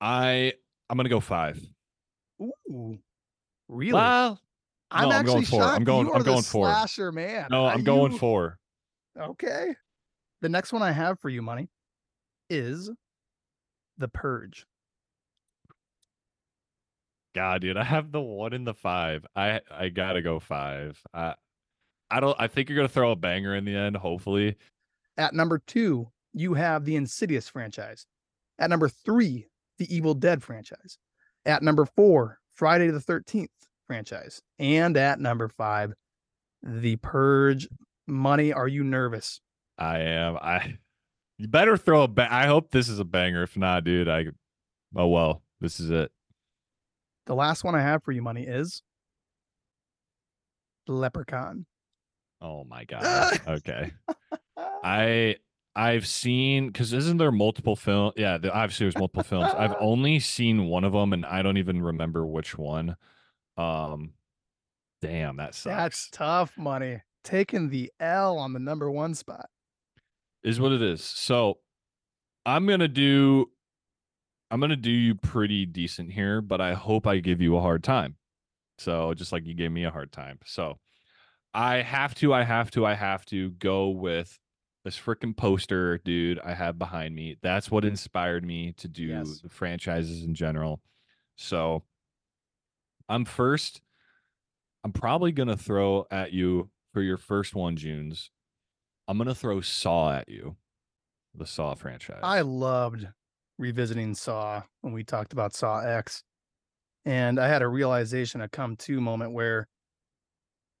[0.00, 0.54] I
[0.90, 1.60] I'm gonna go five.
[2.40, 2.98] Ooh,
[3.68, 3.92] really?
[3.92, 4.40] Well,
[4.90, 5.60] I'm no, I'm actually going four.
[5.62, 5.76] shocked.
[5.76, 6.66] I'm going- You I'm going four.
[6.66, 7.46] Slasher man.
[7.50, 8.58] no, I'm going you- four.
[9.18, 9.74] Okay.
[10.40, 11.68] The next one I have for you, money,
[12.50, 12.90] is
[14.02, 14.66] The Purge.
[17.34, 19.24] God, dude, I have the one in the five.
[19.34, 21.00] I I gotta go five.
[21.14, 21.34] I
[22.10, 22.36] I don't.
[22.38, 23.96] I think you're gonna throw a banger in the end.
[23.96, 24.56] Hopefully,
[25.16, 28.06] At number two, you have the Insidious franchise.
[28.58, 29.46] At number three,
[29.78, 30.98] the Evil Dead franchise.
[31.46, 33.48] At number four, Friday the 13th
[33.86, 34.42] franchise.
[34.58, 35.94] And at number five,
[36.62, 37.68] The Purge.
[38.06, 39.40] Money, are you nervous?
[39.78, 40.36] I am.
[40.36, 40.76] I.
[41.42, 42.08] You better throw a.
[42.08, 43.42] Ba- I hope this is a banger.
[43.42, 44.26] If not, dude, I.
[44.94, 46.12] Oh well, this is it.
[47.26, 48.80] The last one I have for you, money, is
[50.86, 51.66] Leprechaun.
[52.40, 53.40] Oh my god.
[53.48, 53.90] okay.
[54.56, 55.34] I
[55.74, 58.12] I've seen because isn't there multiple film?
[58.16, 59.52] Yeah, the, obviously there's multiple films.
[59.52, 62.94] I've only seen one of them, and I don't even remember which one.
[63.56, 64.12] Um,
[65.00, 65.76] damn, that sucks.
[65.76, 67.00] That's tough money.
[67.24, 69.46] Taking the L on the number one spot.
[70.44, 71.02] Is what it is.
[71.02, 71.58] So
[72.44, 73.50] I'm gonna do.
[74.50, 77.82] I'm gonna do you pretty decent here, but I hope I give you a hard
[77.82, 78.16] time.
[78.78, 80.38] So just like you gave me a hard time.
[80.44, 80.78] So
[81.54, 84.38] I have to, I have to, I have to go with
[84.84, 87.36] this freaking poster, dude, I have behind me.
[87.40, 89.40] That's what inspired me to do Yes.
[89.40, 90.82] the franchises in general.
[91.36, 91.84] So
[93.08, 93.80] I'm first.
[94.84, 98.30] I'm probably gonna throw at you for your first one, Junes.
[99.12, 100.56] I'm gonna throw Saw at you,
[101.34, 102.20] the Saw franchise.
[102.22, 103.06] I loved
[103.58, 106.24] revisiting Saw when we talked about Saw X.
[107.04, 109.68] And I had a realization, a come to moment where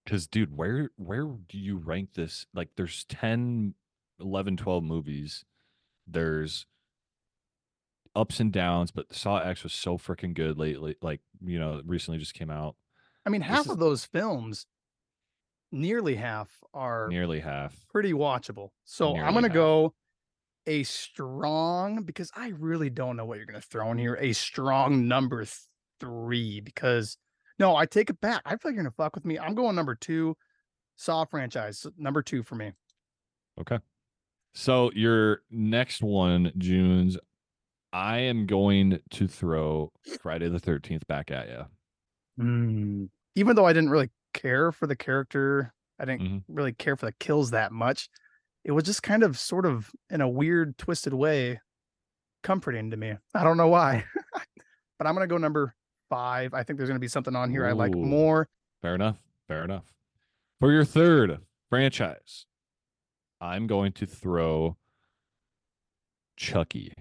[0.06, 2.46] Because, dude, where where do you rank this?
[2.54, 3.74] Like, there's 10,
[4.18, 5.44] 11, 12 movies.
[6.06, 6.64] There's
[8.16, 10.96] ups and downs, but Saw X was so freaking good lately.
[11.02, 12.76] Like, you know, recently just came out.
[13.26, 14.66] I mean, half is- of those films,
[15.72, 17.74] nearly half are Nearly half.
[17.90, 18.68] pretty watchable.
[18.84, 19.54] So I'm gonna half.
[19.54, 19.94] go
[20.66, 24.16] a strong because I really don't know what you're gonna throw in here.
[24.20, 25.44] A strong number
[25.98, 27.16] three because
[27.58, 28.42] no, I take it back.
[28.44, 29.38] I feel like you're gonna fuck with me.
[29.38, 30.36] I'm going number two,
[30.96, 32.72] Saw franchise number two for me.
[33.60, 33.78] Okay.
[34.54, 37.16] So your next one, Junes,
[37.92, 41.64] I am going to throw Friday the 13th back at you.
[42.38, 43.08] Mm.
[43.34, 44.10] Even though I didn't really
[44.42, 45.72] care for the character.
[45.98, 46.44] I didn't Mhm.
[46.48, 48.08] really care for the kills that much.
[48.64, 51.60] It was just kind of sort of in a weird, twisted way,
[52.42, 53.16] comforting to me.
[53.34, 54.04] I don't know why.
[54.98, 55.74] but I'm gonna go number
[56.08, 56.54] five.
[56.54, 58.48] I think there's gonna be something on here I like more.
[58.82, 59.22] Fair enough.
[59.48, 59.94] Fair enough.
[60.60, 62.46] For your third franchise,
[63.40, 64.76] I'm going to throw
[66.36, 66.92] Chucky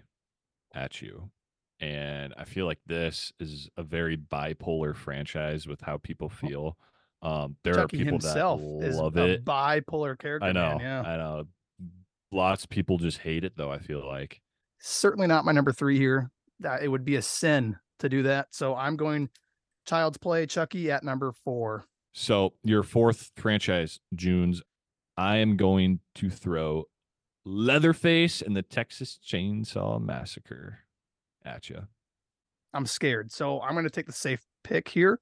[0.73, 1.31] at you.
[1.79, 6.77] And I feel like this is a very bipolar franchise with how people feel.
[7.21, 9.45] Um, there Chucky are people himself that is love it.
[9.45, 10.47] bipolar character.
[10.47, 10.77] I know.
[10.77, 11.01] man, yeah.
[11.01, 11.45] I know.
[12.31, 14.41] Lots of people just hate it though, I feel like.
[14.79, 16.31] Certainly not my number three here.
[16.59, 18.47] That it would be a sin to do that.
[18.51, 19.29] So I'm going
[19.85, 21.85] Child's Play Chucky at number four.
[22.13, 24.61] So your fourth franchise, Junes,
[25.17, 26.85] I am going to throw
[27.45, 30.79] Leatherface and the Texas Chainsaw Massacre
[31.43, 31.87] at you.
[32.73, 33.31] I'm scared.
[33.31, 35.19] So I'm going to take the safe pick here.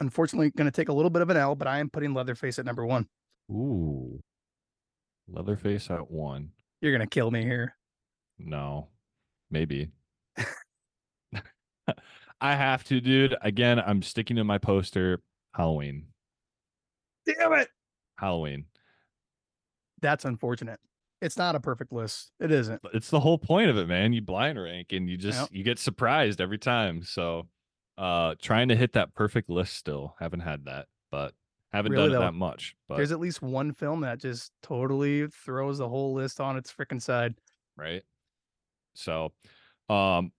[0.00, 2.58] Unfortunately, going to take a little bit of an L, but I am putting Leatherface
[2.58, 3.06] at number one.
[3.50, 4.20] Ooh.
[5.28, 6.50] Leatherface at one.
[6.80, 7.76] You're going to kill me here.
[8.38, 8.88] No.
[9.50, 9.90] Maybe.
[12.40, 13.34] I have to, dude.
[13.42, 15.20] Again, I'm sticking to my poster.
[15.54, 16.06] Halloween.
[17.26, 17.68] Damn it.
[18.18, 18.66] Halloween.
[20.00, 20.78] That's unfortunate.
[21.20, 22.30] It's not a perfect list.
[22.38, 22.80] It isn't.
[22.94, 24.12] It's the whole point of it, man.
[24.12, 25.48] You blind rank and you just Yep.
[25.50, 27.02] you get surprised every time.
[27.02, 27.48] So
[27.98, 30.14] uh trying to hit that perfect list still.
[30.20, 31.34] Haven't had that, but
[31.72, 32.74] haven't Really, done it though, that much.
[32.88, 36.72] But There's at least one film that just totally throws the whole list on its
[36.72, 37.34] freaking side.
[37.76, 38.02] right?
[38.94, 39.32] So,
[39.88, 40.32] um,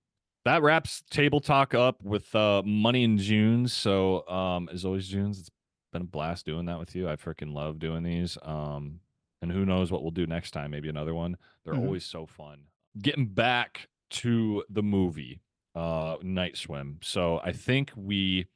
[0.45, 3.67] that wraps table talk up with uh money in June.
[3.67, 5.49] So, um, as always, Junes, it's
[5.93, 7.09] been a blast doing that with you.
[7.09, 8.37] I freaking love doing these.
[8.41, 9.01] Um,
[9.41, 10.71] and who knows what we'll do next time?
[10.71, 11.37] Maybe another one.
[11.63, 11.83] They're Mhm.
[11.85, 12.67] always so fun.
[13.01, 15.41] Getting back to the movie,
[15.75, 16.99] uh, Night Swim.
[17.01, 18.47] So I think we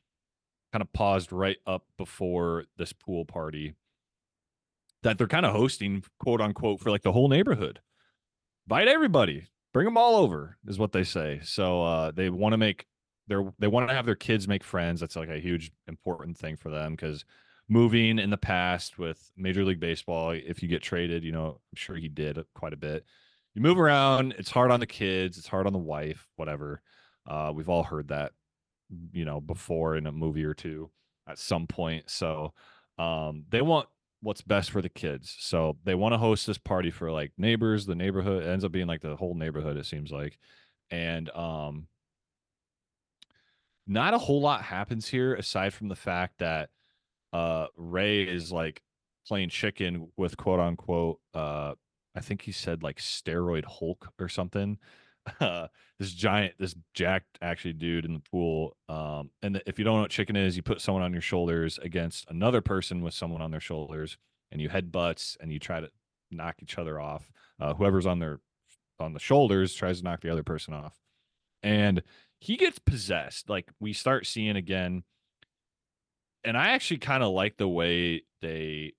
[0.71, 3.75] kind of paused right up before this pool party
[5.03, 7.79] that they're kind of hosting, quote unquote, for like the whole neighborhood.
[8.67, 11.41] Invite everybody, bring them all over, is what they say.
[11.43, 12.85] So uh, they want to make
[13.27, 14.99] their they want to have their kids make friends.
[14.99, 17.25] That's like a huge important thing for them because
[17.69, 21.75] moving in the past with Major League Baseball, if you get traded, you know, I'm
[21.75, 23.05] sure he did quite a bit.
[23.53, 26.81] You move around, it's hard on the kids, it's hard on the wife, whatever.
[27.27, 28.31] Uh, we've all heard that,
[29.11, 30.89] you know, before in a movie or two
[31.27, 32.09] at some point.
[32.09, 32.53] So
[32.97, 33.87] um, they want
[34.21, 35.35] what's best for the kids.
[35.39, 38.71] So they want to host this party for like neighbors, the neighborhood it ends up
[38.71, 40.39] being like the whole neighborhood, it seems like.
[40.89, 41.87] And um
[43.85, 46.69] not a whole lot happens here aside from the fact that
[47.33, 48.81] uh Ray is like
[49.27, 51.73] playing chicken with quote unquote uh
[52.15, 54.77] I think he said like steroid Hulk or something.
[55.39, 55.67] Uh,
[55.99, 58.75] this giant, this jacked actually dude in the pool.
[58.89, 61.79] Um, and if you don't know what chicken is, you put someone on your shoulders
[61.81, 64.17] against another person with someone on their shoulders,
[64.51, 65.89] and you head butts and you try to
[66.31, 67.31] knock each other off.
[67.59, 68.39] Uh, whoever's on their
[68.99, 70.99] on the shoulders tries to knock the other person off,
[71.61, 72.03] and
[72.39, 73.49] he gets possessed.
[73.49, 75.03] Like we start seeing again,
[76.43, 78.93] and I actually kind of like the way they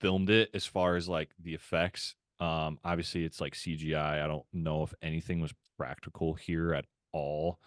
[0.00, 2.14] filmed it as far as like the effects.
[2.40, 4.22] Um, obviously it's like CGI.
[4.22, 7.58] I don't know if anything was practical here at all.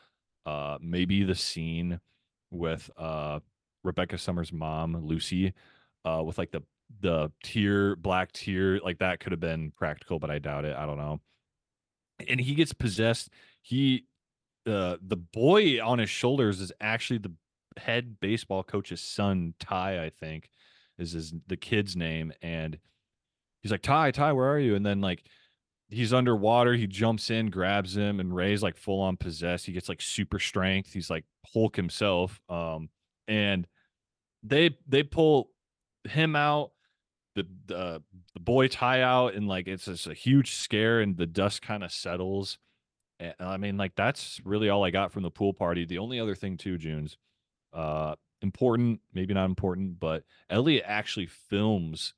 [0.45, 1.99] Uh, maybe the scene
[2.51, 3.39] with uh
[3.83, 5.53] Rebecca Summers' mom, Lucy,
[6.05, 6.63] uh, with like the
[7.01, 10.75] the tear, black tear, like that could have been practical, but I doubt it.
[10.75, 11.21] I don't know.
[12.27, 13.29] And he gets possessed.
[13.61, 14.05] He,
[14.67, 17.33] uh, the boy on his shoulders is actually the
[17.77, 20.49] head baseball coach's son, Ty, I think,
[20.97, 22.77] is his the kid's name, and
[23.63, 24.75] he's like, Ty, Ty, where are you?
[24.75, 25.23] And then like
[25.89, 29.65] he's underwater, he jumps in, grabs him, and Ray's like full on possessed.
[29.65, 30.93] He gets like super strength.
[30.93, 32.39] He's like Hulk himself.
[32.49, 32.89] Um,
[33.27, 33.67] and
[34.43, 35.49] they they pull
[36.03, 36.71] him out,
[37.35, 41.25] the the the boy Ty out, and like it's just a huge scare, and the
[41.25, 42.57] dust kind of settles.
[43.19, 45.85] And I mean, like that's really all I got from the pool party.
[45.85, 47.17] The only other thing too, Junes,
[47.71, 52.13] uh, important, maybe not important, but Elliot actually films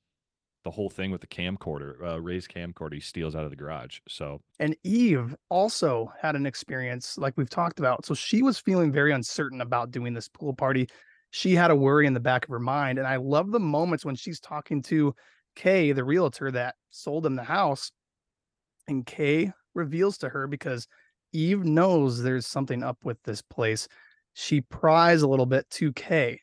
[0.65, 2.95] the whole thing with the camcorder, uh, Ray's camcorder.
[2.95, 3.99] He steals out of the garage.
[4.09, 8.03] So And Eve also had an experience like we've talked about.
[8.05, 10.89] So she was feeling very uncertain about doing this pool party.
[11.29, 12.97] She had a worry in the back of her mind.
[12.97, 15.13] And I love the moments when she's talking to
[15.55, 17.91] Kay, the realtor that sold him the house.
[18.87, 20.87] And Kay reveals to her because
[21.31, 23.87] Eve knows there's something up with this place.
[24.33, 26.39] She pries a little bit to Kay.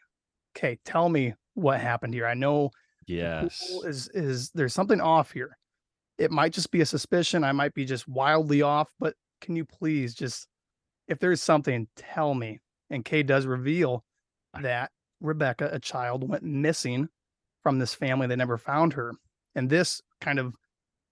[0.54, 2.26] Kay, tell me what happened here.
[2.26, 2.70] I know
[3.16, 5.56] yes, is is there's something off here.
[6.18, 7.44] It might just be a suspicion.
[7.44, 10.46] I might be just wildly off, but can you please just
[11.08, 12.60] if there's something, tell me.
[12.90, 14.04] And Kay does reveal
[14.60, 17.08] that Rebecca, a child, went missing
[17.62, 18.26] from this family.
[18.26, 19.12] They never found her.
[19.54, 20.54] And this kind of,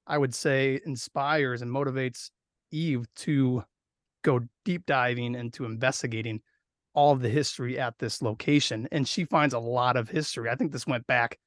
[0.07, 2.31] I would say, inspires and motivates
[2.71, 3.65] Eve to
[4.23, 6.41] go deep diving into investigating
[6.95, 8.89] all of the history at this location.
[8.93, 10.51] And she finds a lot of history.
[10.51, 11.39] I think this went back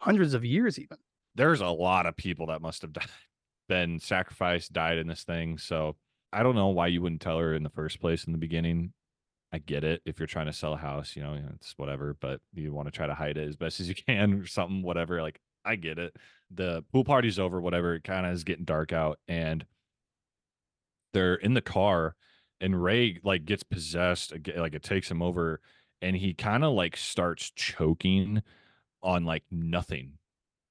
[0.00, 0.98] hundreds of years, even.
[1.34, 3.06] There's a lot of people that must have died,
[3.68, 5.58] been sacrificed, died in this thing.
[5.58, 5.96] So
[6.32, 8.92] I don't know why you wouldn't tell her in the first place in the beginning.
[9.52, 10.02] I get it.
[10.04, 12.92] If you're trying to sell a house, you know, it's whatever, but you want to
[12.92, 15.22] try to hide it as best as you can or something, whatever.
[15.22, 16.14] Like, I get it.
[16.50, 17.94] The pool party's over, whatever.
[17.94, 19.18] It kind of is getting dark out.
[19.28, 19.64] And
[21.12, 22.14] they're in the car
[22.60, 25.60] and Ray like gets possessed, like it takes him over,
[26.02, 28.42] and he kind of like starts choking
[29.02, 30.12] on like nothing.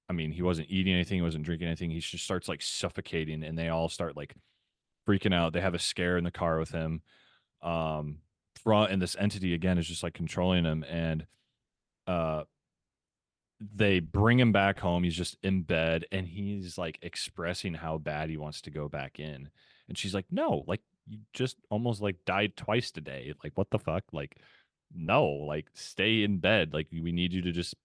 [0.09, 1.91] I mean, he wasn't eating anything, he wasn't drinking anything.
[1.91, 4.35] He just starts like suffocating, and they all start like
[5.07, 5.53] freaking out.
[5.53, 7.01] They have a scare in the car with him.
[7.61, 8.19] Um,
[8.63, 11.25] front and this entity again is just like controlling him, and
[12.07, 12.43] uh,
[13.59, 15.03] they bring him back home.
[15.03, 19.19] He's just in bed, and he's like expressing how bad he wants to go back
[19.19, 19.49] in.
[19.87, 23.33] And she's like, "No, like you just almost like died twice today.
[23.43, 24.03] Like, what the fuck?
[24.13, 24.37] Like,
[24.93, 26.73] no, like stay in bed.
[26.73, 27.75] Like, we need you to just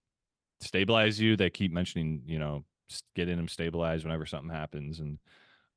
[0.59, 1.35] stabilize you.
[1.35, 2.65] They keep mentioning, you know,
[3.15, 5.17] getting them stabilized whenever something happens and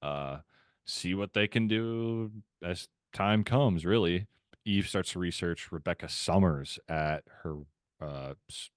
[0.02, 0.38] uh
[0.86, 2.30] see what they can do
[2.62, 4.26] as time comes, really.
[4.64, 7.56] Eve starts to research Rebecca Summers at her
[8.00, 8.34] uh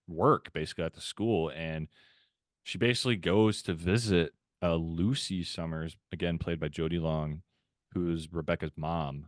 [0.07, 1.87] work, basically at the school, and
[2.63, 4.33] she basically goes to visit
[4.63, 7.41] uh, Lucy Summers, again played by Jodi Long,
[7.93, 9.27] who's Rebecca's mom.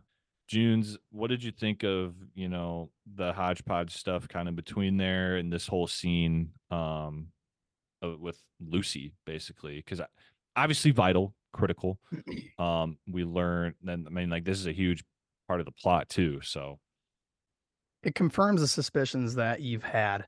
[0.54, 5.36] Junes, what did you think of, you know, the hodgepodge stuff kind of between there
[5.36, 7.28] and this whole scene um
[8.20, 10.00] with Lucy basically cuz
[10.54, 11.98] obviously vital, critical.
[12.58, 15.02] Um we learn then I mean like this is a huge
[15.48, 16.78] part of the plot too, so
[18.04, 20.24] it confirms the suspicions that you've had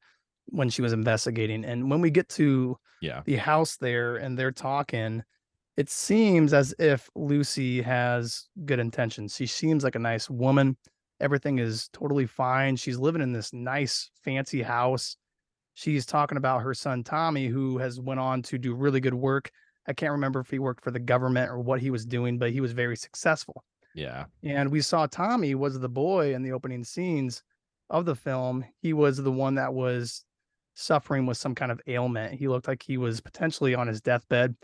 [0.47, 3.23] when she was investigating and when we get to yeah.
[3.27, 5.23] the house there and they're talking
[5.77, 9.35] it seems as if Lucy has good intentions.
[9.37, 10.77] She seems like a nice woman.
[11.21, 12.77] Everything is totally fine.
[12.77, 15.17] She's living in this nice, fancy house.
[15.75, 19.51] She's talking about her son Tommy, who has went on to do really good work.
[19.87, 22.51] I can't remember if he worked for the government or what he was doing, but
[22.51, 23.63] he was very successful.
[23.95, 24.25] Yeah.
[24.43, 27.43] And we saw Tommy was the boy in the opening scenes
[27.91, 28.65] of the film.
[28.81, 30.25] He was the one that was
[30.75, 32.35] suffering with some kind of ailment.
[32.35, 34.55] He looked like he was potentially on his deathbed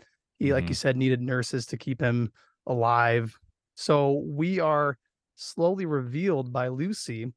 [0.43, 0.55] he, mm-hmm.
[0.55, 2.29] like you said, needed nurses to keep him
[2.67, 3.39] alive.
[3.75, 4.97] So we are
[5.35, 7.31] slowly revealed by Lucy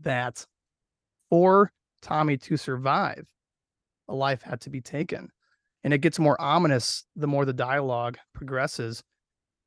[0.00, 0.46] that
[1.28, 3.28] for Tommy to survive,
[4.08, 5.28] a life had to be taken.
[5.84, 9.02] And it gets more ominous the more the dialogue progresses.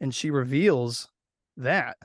[0.01, 1.07] And she reveals
[1.55, 1.97] that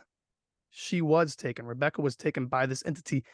[0.69, 1.65] she was taken.
[1.65, 3.25] Rebecca was taken by this entity,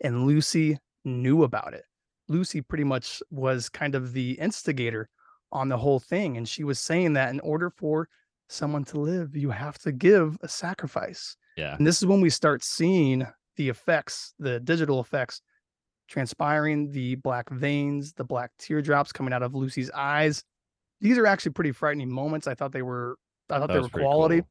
[0.00, 1.82] and Lucy knew about it.
[2.28, 5.08] Lucy pretty much was kind of the instigator
[5.54, 6.36] on the whole thing.
[6.36, 8.08] And she was saying that in order for
[8.48, 11.36] someone to live, you have to give a sacrifice.
[11.56, 11.76] Yeah.
[11.76, 15.40] And this is when we start seeing the effects, the digital effects
[16.08, 20.42] transpiring, the black veins, the black teardrops coming out of Lucy's eyes.
[21.00, 22.46] These are actually pretty frightening moments.
[22.46, 23.16] I thought they were
[23.48, 24.40] I thought that they were quality.
[24.40, 24.48] Cool.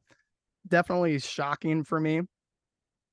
[0.68, 2.22] Definitely shocking for me.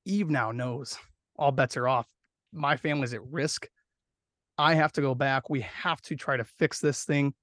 [0.06, 0.98] Eve now knows
[1.38, 2.08] all bets are off.
[2.54, 3.68] My family's at risk.
[4.58, 5.50] I have to go back.
[5.50, 7.34] We have to try to fix this thing.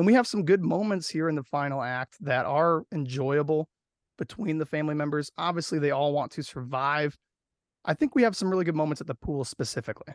[0.00, 3.68] And we have some good moments here in the final act that are enjoyable
[4.16, 5.30] between the family members.
[5.36, 7.18] Obviously, they all want to survive.
[7.84, 10.14] I think we have some really good moments at the pool specifically.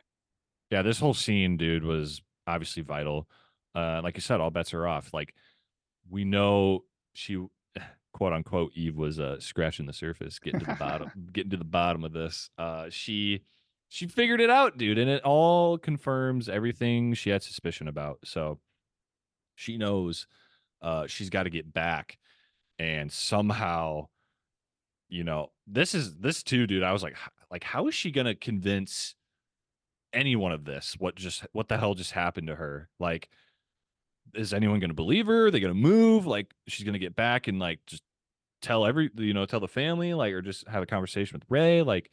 [0.71, 3.29] Yeah, this whole scene, dude, was obviously vital.
[3.75, 5.13] Uh, like you said, all bets are off.
[5.13, 5.35] Like
[6.09, 7.45] we know she,
[8.11, 11.63] quote unquote, Eve was uh, scratching the surface, getting to the bottom, getting to the
[11.63, 12.49] bottom of this.
[12.57, 13.43] Uh, she
[13.89, 18.17] she figured it out, dude, and it all confirms everything she had suspicion about.
[18.23, 18.57] So
[19.55, 20.27] she knows
[20.81, 22.17] uh, she's got to get back,
[22.79, 24.07] and somehow,
[25.09, 26.83] you know, this is this too, dude.
[26.83, 27.15] I was like,
[27.49, 29.15] like, how is she gonna convince
[30.13, 30.95] anyone of this?
[30.99, 32.89] What just what the hell just happened to her?
[32.99, 33.29] Like,
[34.33, 35.47] is anyone gonna believe her?
[35.47, 36.27] Are they gonna move?
[36.27, 38.03] Like, she's gonna get back and like just
[38.65, 41.83] tell every you know tell the family like or just have a conversation with ray
[41.83, 42.09] like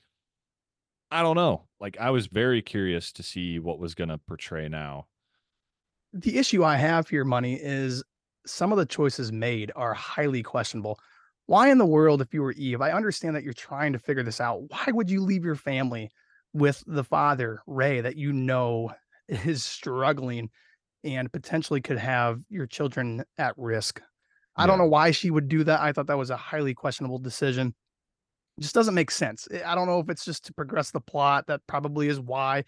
[1.10, 4.68] i don't know like i was very curious to see what was going to portray
[4.68, 5.06] now
[6.12, 8.02] the issue I have here, money, is
[8.46, 10.98] some of the choices made are highly questionable.
[11.46, 14.22] Why in the world, if you were Eve, I understand that you're trying to figure
[14.22, 14.62] this out.
[14.68, 16.10] Why would you leave your family
[16.52, 18.92] with the father, Ray, that you know
[19.28, 20.50] is struggling
[21.04, 24.00] and potentially could have your children at risk?
[24.54, 25.80] I don't know why she would do that.
[25.80, 27.74] I thought that was a highly questionable decision.
[28.58, 29.48] It just doesn't make sense.
[29.64, 31.46] I don't know if it's just to progress the plot.
[31.46, 32.64] That probably is why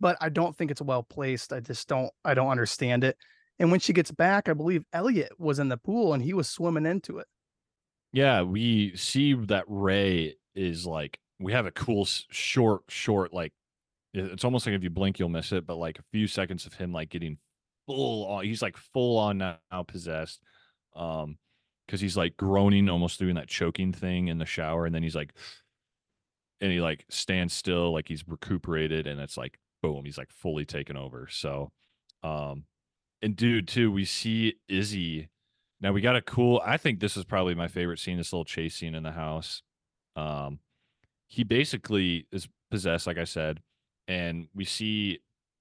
[0.00, 1.52] but I don't think it's well placed.
[1.52, 3.16] I just don't I don't understand it.
[3.58, 6.48] And when she gets back, I believe Elliot was in the pool and he was
[6.48, 7.26] swimming into it.
[8.12, 13.52] Yeah, we see that Ray is like we have a cool short short like
[14.14, 16.74] it's almost like if you blink you'll miss it, but like a few seconds of
[16.74, 17.38] him like getting
[17.86, 20.40] full on he's like full on now, now possessed.
[20.94, 21.38] Um
[21.86, 25.16] because he's like groaning, almost doing that choking thing in the shower, and then he's
[25.16, 25.32] like
[26.60, 30.64] and he like stands still like he's recuperated and it's like boom he's like fully
[30.64, 31.70] taken over so
[32.22, 32.64] um
[33.22, 35.28] and dude too we see izzy
[35.80, 38.44] now we got a cool i think this is probably my favorite scene this little
[38.44, 39.62] chase scene in the house
[40.16, 40.58] um
[41.26, 43.60] he basically is possessed like i said
[44.06, 45.18] and we see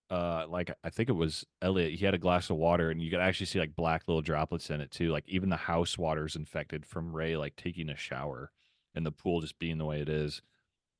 [0.09, 3.11] uh like i think it was elliot he had a glass of water and you
[3.11, 6.25] could actually see like black little droplets in it too like even the house water
[6.25, 8.51] is infected from ray like taking a shower
[8.97, 10.41] and the pool just being the way it is.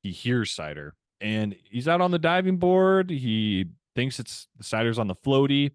[0.04, 3.10] He hears cider and he's out on the diving board.
[3.10, 3.66] He
[3.96, 5.72] thinks it's the cider's on the floaty.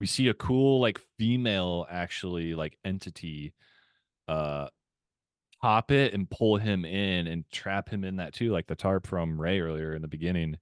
[0.00, 3.52] We see a cool like female actually like entity
[4.28, 4.68] uh
[5.60, 9.06] pop it and pull him in and trap him in that too like the tarp
[9.06, 10.56] from ray earlier in the beginning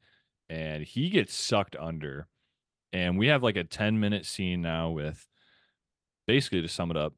[0.49, 2.29] and he gets sucked under.
[2.93, 5.27] And we have like a 10 minute scene now with
[6.27, 7.13] basically to sum it up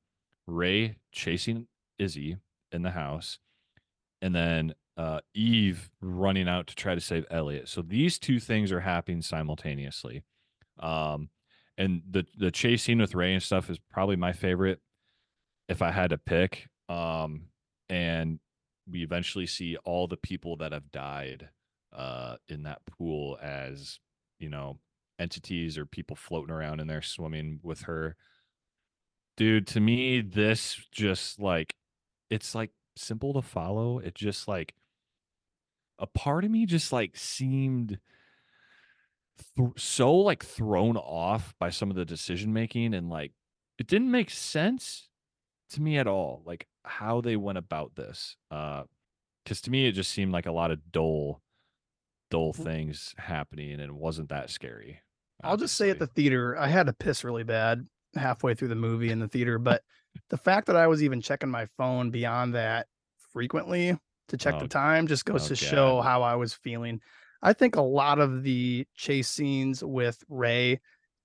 [0.46, 1.66] ray chasing
[1.98, 2.38] izzy
[2.72, 3.38] in the house
[4.22, 8.72] and then uh, eve running out to try to save elliot so these two things
[8.72, 10.22] are happening simultaneously
[10.80, 11.28] um
[11.76, 14.80] and the the chase scene with ray and stuff is probably my favorite
[15.68, 17.42] if i had to pick um
[17.88, 18.40] and
[18.90, 21.48] we eventually see all the people that have died
[21.96, 23.98] uh, in that pool as
[24.38, 24.78] you know
[25.18, 28.16] entities or people floating around in there swimming with her.
[29.36, 31.74] Dude, to me, this just like
[32.30, 33.98] it's like simple to follow.
[33.98, 34.74] It just like
[35.98, 37.98] a part of me just like seemed
[39.56, 43.32] th- so like thrown off by some of the decision making and like
[43.78, 45.08] it didn't make sense
[45.70, 48.84] to me at all like how they went about this uh
[49.42, 51.42] because to me it just seemed like a lot of dull
[52.30, 55.00] dull things happening and it wasn't that scary.
[55.42, 58.74] I'll just say at the theater, I had to piss really bad halfway through the
[58.74, 59.82] movie in the theater, but
[60.30, 62.86] the fact that I was even checking my phone beyond that
[63.32, 63.96] frequently
[64.28, 65.70] to check oh, the time just goes oh, to God.
[65.70, 67.00] show how I was feeling.
[67.42, 70.80] I think a lot of the chase scenes with Ray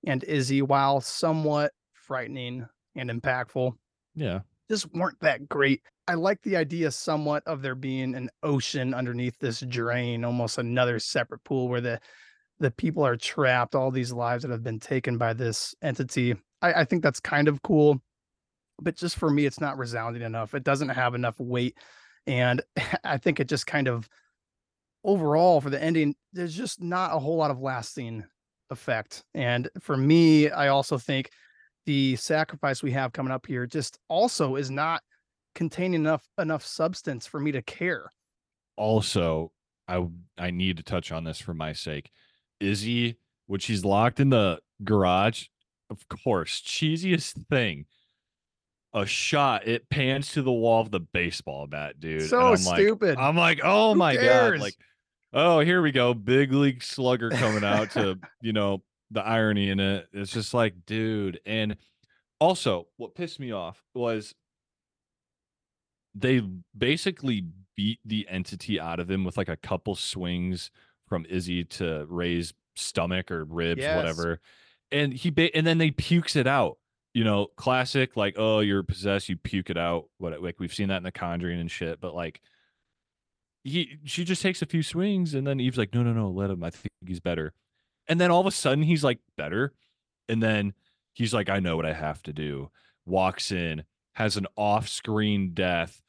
[0.05, 3.73] and Izzy, while somewhat frightening and impactful,
[4.15, 5.81] yeah, just weren't that great.
[6.07, 10.99] I like the idea somewhat of there being an ocean underneath this drain, almost another
[10.99, 11.99] separate pool where the
[12.59, 16.35] the people are trapped, all these lives that have been taken by this entity.
[16.61, 18.01] I, I think that's kind of cool.
[18.81, 20.53] But just for me, it's not resounding enough.
[20.53, 21.77] It doesn't have enough weight.
[22.27, 22.61] And
[23.03, 24.09] I think it just kind of
[25.03, 28.23] overall for the ending, there's just not a whole lot of lasting
[28.69, 29.23] effect.
[29.33, 31.29] And for me, I also think
[31.85, 35.01] the sacrifice we have coming up here just also is not
[35.55, 38.09] containing enough enough substance for me to care.
[38.75, 39.51] Also,
[39.87, 40.07] I
[40.37, 42.11] I need to touch on this for my sake.
[42.59, 43.17] Izzy,
[43.47, 45.47] when she's locked in the garage,
[45.89, 47.85] of course, cheesiest thing.
[48.95, 52.29] A shot, it pans to the wall of the baseball bat, dude.
[52.29, 53.15] So I'm stupid.
[53.15, 54.59] Like, I'm like, oh Who my cares?
[54.59, 54.75] god, like,
[55.33, 59.79] oh, here we go, big league slugger coming out to, you know, the irony in
[59.79, 60.07] it.
[60.13, 61.39] It's just like, dude.
[61.45, 61.77] And
[62.39, 64.35] also, what pissed me off was
[66.13, 66.41] they
[66.77, 70.69] basically beat the entity out of him with like a couple swings
[71.07, 73.95] from Izzy to Ray's stomach or ribs, yes.
[73.95, 74.39] whatever.
[74.91, 76.77] And he ba- and then they pukes it out.
[77.13, 80.05] You know, classic like, oh, you're possessed, you puke it out.
[80.17, 82.01] What like we've seen that in the Conjuring and shit.
[82.01, 82.41] But like,
[83.63, 86.49] he she just takes a few swings and then Eve's like, no, no, no, let
[86.49, 86.63] him.
[86.63, 87.53] I think he's better.
[88.07, 89.73] And then all of a sudden he's like better.
[90.27, 90.73] And then
[91.13, 92.71] he's like, I know what I have to do.
[93.05, 93.83] Walks in,
[94.13, 96.01] has an off-screen death.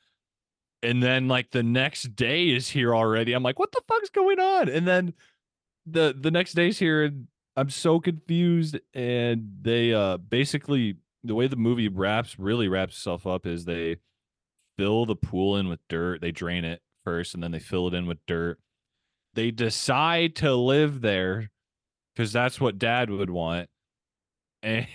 [0.82, 3.32] And then like the next day is here already.
[3.32, 4.68] I'm like, what the fuck's going on?
[4.68, 5.14] And then
[5.86, 7.26] the the next day's here and
[7.56, 8.78] I'm so confused.
[8.92, 13.96] And they uh basically the way the movie wraps really wraps itself up is they
[14.76, 16.20] fill the pool in with dirt.
[16.20, 18.58] They drain it first and then they fill it in with dirt.
[19.34, 21.50] They decide to live there
[22.14, 23.68] because that's what dad would want.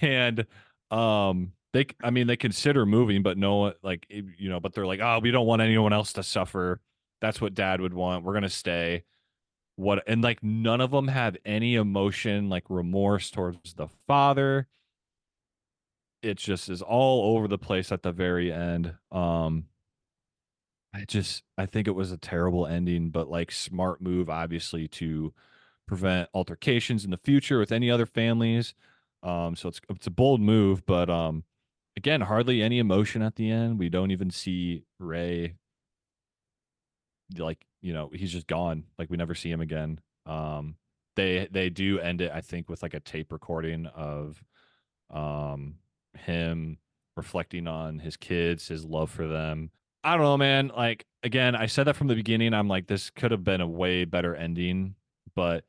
[0.02, 0.48] And
[0.90, 5.00] um they I mean they consider moving, but no like you know, but they're like,
[5.02, 6.82] oh, we don't want anyone else to suffer.
[7.22, 8.24] That's what dad would want.
[8.24, 9.04] We're gonna stay.
[9.80, 14.68] What and like none of them have any emotion, like remorse towards the father.
[16.22, 18.94] It just is all over the place at the very end.
[19.10, 19.68] Um
[20.94, 25.34] I just I think it was a terrible ending, but like smart move, obviously, to
[25.88, 28.74] prevent altercations in the future with any other families.
[29.24, 31.46] Um, so it's it's a bold move, but um,
[31.96, 33.80] again, hardly any emotion at the end.
[33.80, 35.56] We don't even see Ray.
[37.38, 38.86] Like you know, he's just gone.
[38.98, 40.00] Like we never see him again.
[40.26, 40.76] Um,
[41.16, 44.42] they they do end it, I think, with like a tape recording of
[45.10, 45.76] um
[46.18, 46.78] him
[47.18, 49.72] reflecting on his kids, his love for them.
[50.04, 50.72] I don't know, man.
[50.76, 52.54] Like again, I said that from the beginning.
[52.54, 54.96] I'm like, this could have been a way better ending,
[55.36, 55.66] but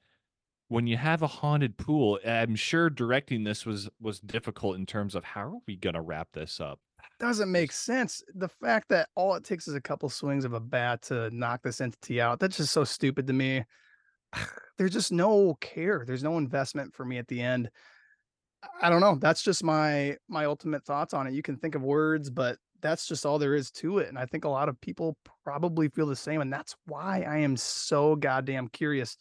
[0.68, 5.14] when you have a haunted pool, I'm sure directing this was was difficult in terms
[5.16, 6.78] of how are we gonna wrap this up?
[7.20, 8.22] Doesn't make sense.
[8.34, 11.62] The fact that all it takes is a couple swings of a bat to knock
[11.62, 13.62] this entity out, that's just so stupid to me.
[14.78, 16.04] There's just no care.
[16.06, 17.70] There's no investment for me at the end.
[18.80, 19.16] I don't know.
[19.16, 21.34] That's just my my ultimate thoughts on it.
[21.34, 24.08] You can think of words, but that's just all there is to it.
[24.08, 26.40] And I think a lot of people probably feel the same.
[26.40, 29.16] And that's why I am so goddamn curious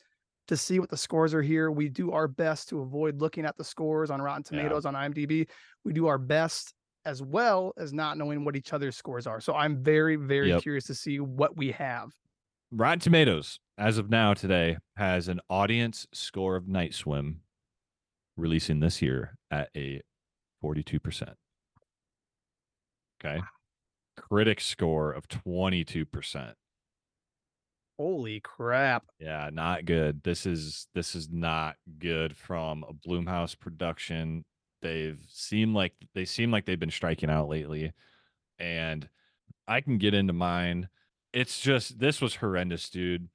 [0.48, 1.70] to see what the scores are here.
[1.70, 4.92] We do our best to avoid looking at the scores on Rotten Tomatoes yeah.
[4.92, 5.48] on IMDb.
[5.84, 6.74] We do our best
[7.10, 9.42] as well as not knowing what each other's scores are.
[9.42, 10.62] So I'm very, very yep.
[10.62, 12.12] curious to see what we have.
[12.72, 17.42] Rotten Tomatoes, as of now today, has an audience score of Night Swim
[18.38, 20.02] releasing this year at a
[20.64, 21.34] 42%.
[23.26, 23.42] Okay.
[24.16, 26.54] Critic score of 22%.
[27.98, 29.06] Holy crap.
[29.20, 30.24] Yeah, not good.
[30.24, 34.46] This is this is not good from a Blumhouse production.
[34.82, 37.92] They've seemed like they seem like they've been striking out lately.
[38.60, 39.08] And
[39.68, 40.90] I can get into mine.
[41.34, 43.30] It's just this was horrendous, dude.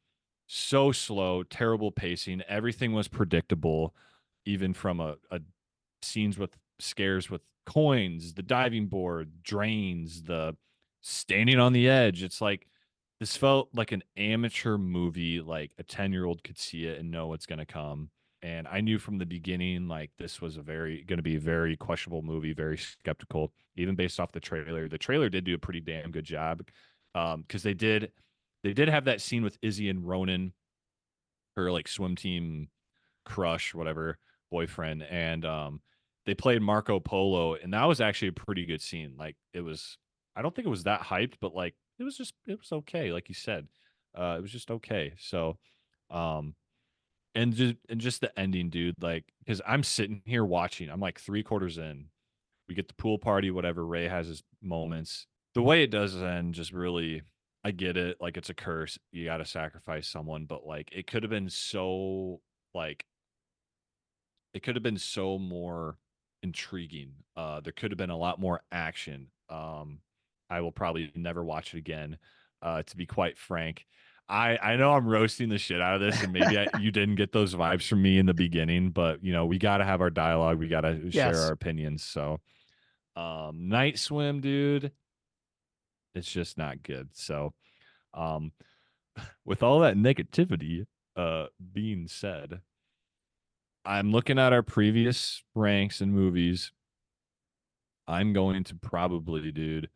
[0.47, 2.43] So slow, terrible pacing.
[2.49, 3.95] Everything was predictable,
[4.45, 5.41] even from a, a
[6.03, 10.57] scenes with scares with coins, the diving board, drains, the
[11.01, 12.23] standing on the edge.
[12.23, 12.67] It's like
[13.21, 17.11] this felt like an amateur movie, like a 10 year old could see it and
[17.11, 18.11] know what's going to come.
[18.45, 21.41] And I knew from the beginning, like this was a very going to be a
[21.41, 24.87] very questionable movie, very skeptical, even based off the trailer.
[24.87, 26.59] The trailer did do a pretty damn good job
[27.15, 28.13] because um, they did
[28.63, 30.53] they did have that scene with Izzy and Ronan,
[31.57, 32.69] her like swim team
[33.25, 34.19] crush, whatever
[34.51, 35.81] boyfriend, and um,
[36.27, 39.15] they played Marco Polo, and that was actually a pretty good scene.
[39.19, 39.97] Like it was,
[40.37, 43.11] I don't think it was that hyped, but like it was just it was okay.
[43.11, 43.69] Like you said,
[44.15, 45.15] uh, it was just okay.
[45.17, 45.57] So,
[46.11, 46.55] um,
[47.35, 48.95] and just and just the ending, dude.
[49.01, 52.07] Like because I'm sitting here watching, I'm like three quarters in.
[52.69, 53.85] We get the pool party, whatever.
[53.87, 55.27] Ray has his moments.
[55.55, 57.23] The way it does end just really
[57.65, 58.19] I get it.
[58.21, 58.99] Like it's a curse.
[59.11, 62.41] You got to sacrifice someone, but like it could have been so
[62.75, 63.07] like
[64.53, 65.97] it could have been so more
[66.43, 67.13] intriguing.
[67.37, 69.29] Uh, there could have been a lot more action.
[69.49, 70.01] Um,
[70.51, 72.19] I will probably never watch it again.
[72.63, 73.87] Uh, to be quite frank,
[74.29, 77.17] I I know I'm roasting the shit out of this, and maybe I, you didn't
[77.17, 80.01] get those vibes from me in the beginning, but you know we got to have
[80.01, 80.59] our dialogue.
[80.59, 81.13] We got to yes.
[81.13, 82.03] share our opinions.
[82.03, 82.41] So,
[83.17, 84.93] um, Night Swim, dude,
[86.15, 87.11] it's just not good.
[87.13, 87.53] So,
[88.15, 88.53] um,
[89.45, 92.61] with all that negativity, uh, being said,
[93.85, 96.73] I'm looking at our previous ranks and movies.
[98.07, 99.89] I'm going to probably, dude,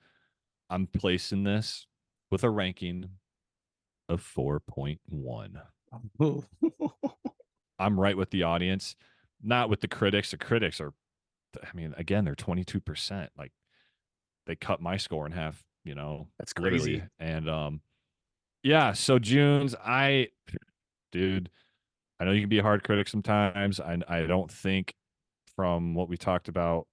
[0.70, 1.86] I'm placing this
[2.30, 3.08] with a ranking
[4.08, 5.60] of 4.1.
[7.78, 8.96] I'm right with the audience,
[9.42, 10.30] not with the critics.
[10.30, 10.92] The critics are,
[11.62, 13.28] I mean, again, they're 22%.
[13.36, 13.52] Like
[14.46, 16.28] they cut my score in half, you know.
[16.38, 16.92] That's crazy.
[16.92, 17.10] Literally.
[17.20, 17.80] And um,
[18.62, 20.28] yeah, so Junes, I,
[21.12, 21.50] dude,
[22.18, 23.78] I know you can be a hard critic sometimes.
[23.78, 24.94] I I don't think
[25.54, 26.86] from what we talked about,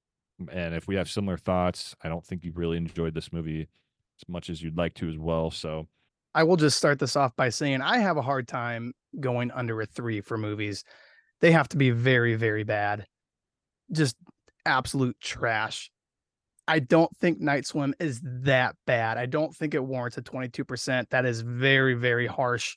[0.51, 4.29] and if we have similar thoughts, I don't think you really enjoyed this movie as
[4.29, 5.49] much as you'd like to as well.
[5.49, 5.87] So
[6.35, 9.81] I will just start this off by saying I have a hard time going under
[9.81, 10.83] a three for movies.
[11.41, 13.07] They have to be very, very bad.
[13.91, 14.15] Just
[14.65, 15.89] absolute trash.
[16.67, 19.17] I don't think Night Swim is that bad.
[19.17, 21.09] I don't think it warrants a 22%.
[21.09, 22.75] That is very, very harsh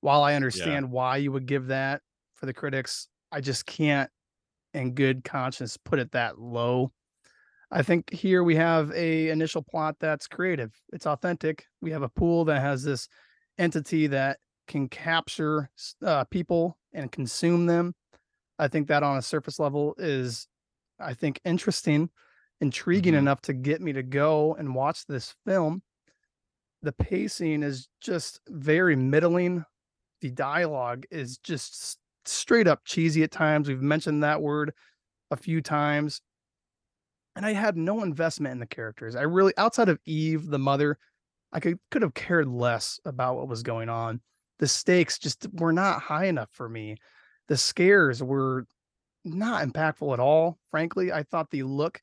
[0.00, 0.90] while I understand yeah.
[0.90, 2.02] why you would give that
[2.34, 4.10] for the critics, I just can't
[4.74, 6.92] in good conscience put it that low.
[7.70, 10.72] I think here we have a initial plot that's creative.
[10.92, 11.66] It's authentic.
[11.82, 13.08] We have a pool that has this
[13.58, 15.70] entity that can capture
[16.04, 17.94] uh, people and consume them.
[18.58, 20.46] I think that on a surface level is,
[20.98, 22.10] I think, interesting,
[22.60, 23.20] intriguing mm-hmm.
[23.20, 25.82] enough to get me to go and watch this film.
[26.82, 29.64] The pacing is just very middling
[30.20, 33.68] the dialogue is just straight up cheesy at times.
[33.68, 34.72] We've mentioned that word
[35.30, 36.20] a few times.
[37.38, 39.14] And I had no investment in the characters.
[39.14, 40.98] I really outside of Eve, the mother,
[41.52, 44.20] I could could have cared less about what was going on.
[44.58, 46.96] The stakes just were not high enough for me.
[47.46, 48.66] the scares were
[49.24, 50.58] not impactful at all.
[50.70, 52.02] Frankly, I thought the look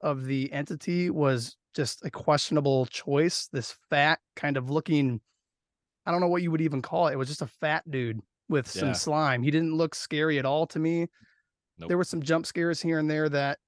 [0.00, 3.48] of the entity was just a questionable choice.
[3.52, 5.20] This fat kind of looking,
[6.06, 7.12] I don't know what you would even call it.
[7.12, 8.94] It was just a fat dude with some Yeah.
[8.94, 9.42] slime.
[9.42, 11.08] He didn't look scary at all to me.
[11.78, 11.88] Nope.
[11.88, 13.58] There were some jump scares here and there that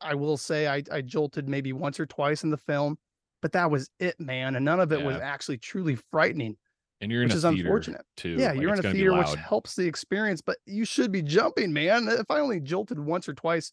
[0.00, 2.98] I will say I, I jolted maybe once or twice in the film,
[3.42, 4.56] but that was it, man.
[4.56, 6.56] And none of it was actually truly frightening,
[7.00, 8.02] And you're in which a is theater unfortunate.
[8.16, 8.36] too.
[8.38, 11.72] Yeah, like, you're in a theater, which helps the experience, but you should be jumping,
[11.72, 12.08] man.
[12.08, 13.72] If I only jolted once or twice,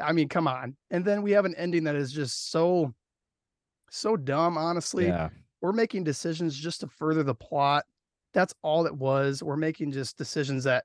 [0.00, 0.76] I mean, come on.
[0.90, 2.94] And then we have an ending that is just so,
[3.90, 5.06] so dumb, honestly.
[5.06, 5.28] Yeah.
[5.60, 7.84] We're making decisions just to further the plot.
[8.34, 9.42] That's all it was.
[9.42, 10.84] We're making just decisions that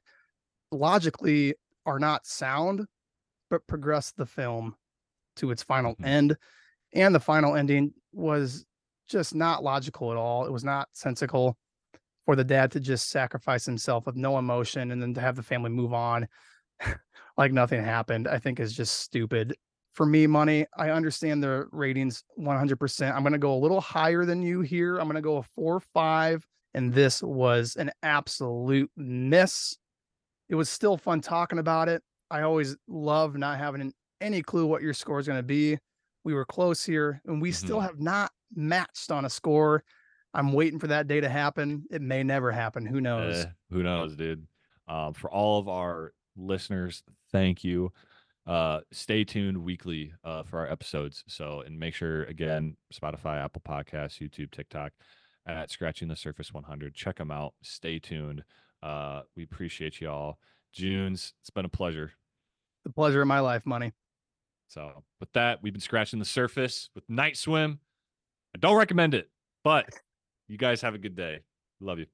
[0.71, 1.55] logically
[1.85, 2.85] are not sound,
[3.49, 4.75] but progress the film
[5.37, 6.05] to its final Mhm.
[6.05, 6.37] end.
[6.93, 8.65] And the final ending was
[9.07, 10.45] just not logical at all.
[10.45, 11.57] It was not sensical
[12.25, 15.43] for the dad to just sacrifice himself with no emotion and then to have the
[15.43, 16.27] family move on
[17.37, 19.55] like nothing happened, I think is just stupid.
[19.93, 23.15] For me, money, I understand the ratings 100%.
[23.15, 24.97] I'm going to go a little higher than you here.
[24.97, 29.77] I'm going to go a four, five, and this was an absolute miss.
[30.49, 32.03] It was still fun talking about it.
[32.29, 35.77] I always love not having any clue what your score is going to be.
[36.23, 37.83] We were close here, and we still Mhm.
[37.83, 39.83] have not matched on a score.
[40.33, 41.85] I'm waiting for that day to happen.
[41.89, 42.85] It may never happen.
[42.85, 43.45] Who knows?
[43.45, 44.45] Eh, who knows, dude?
[44.87, 47.91] Um, for all of our listeners, thank you.
[48.45, 51.23] Uh, stay tuned weekly uh, for our episodes.
[51.27, 54.93] So, and make sure again, Spotify, Apple Podcasts, YouTube, TikTok,
[55.45, 56.93] at Scratching the Surface 100.
[56.93, 57.53] Check them out.
[57.61, 58.43] Stay tuned.
[58.83, 60.39] Uh, we appreciate y'all.
[60.73, 62.11] Junes, it's been a pleasure.
[62.83, 63.93] the pleasure of my life, money.
[64.67, 67.79] So, with that, we've been scratching the surface with Night Swim.
[68.55, 69.29] I don't recommend it,
[69.63, 69.89] but
[70.47, 71.39] you guys have a good day.
[71.79, 72.05] Love you.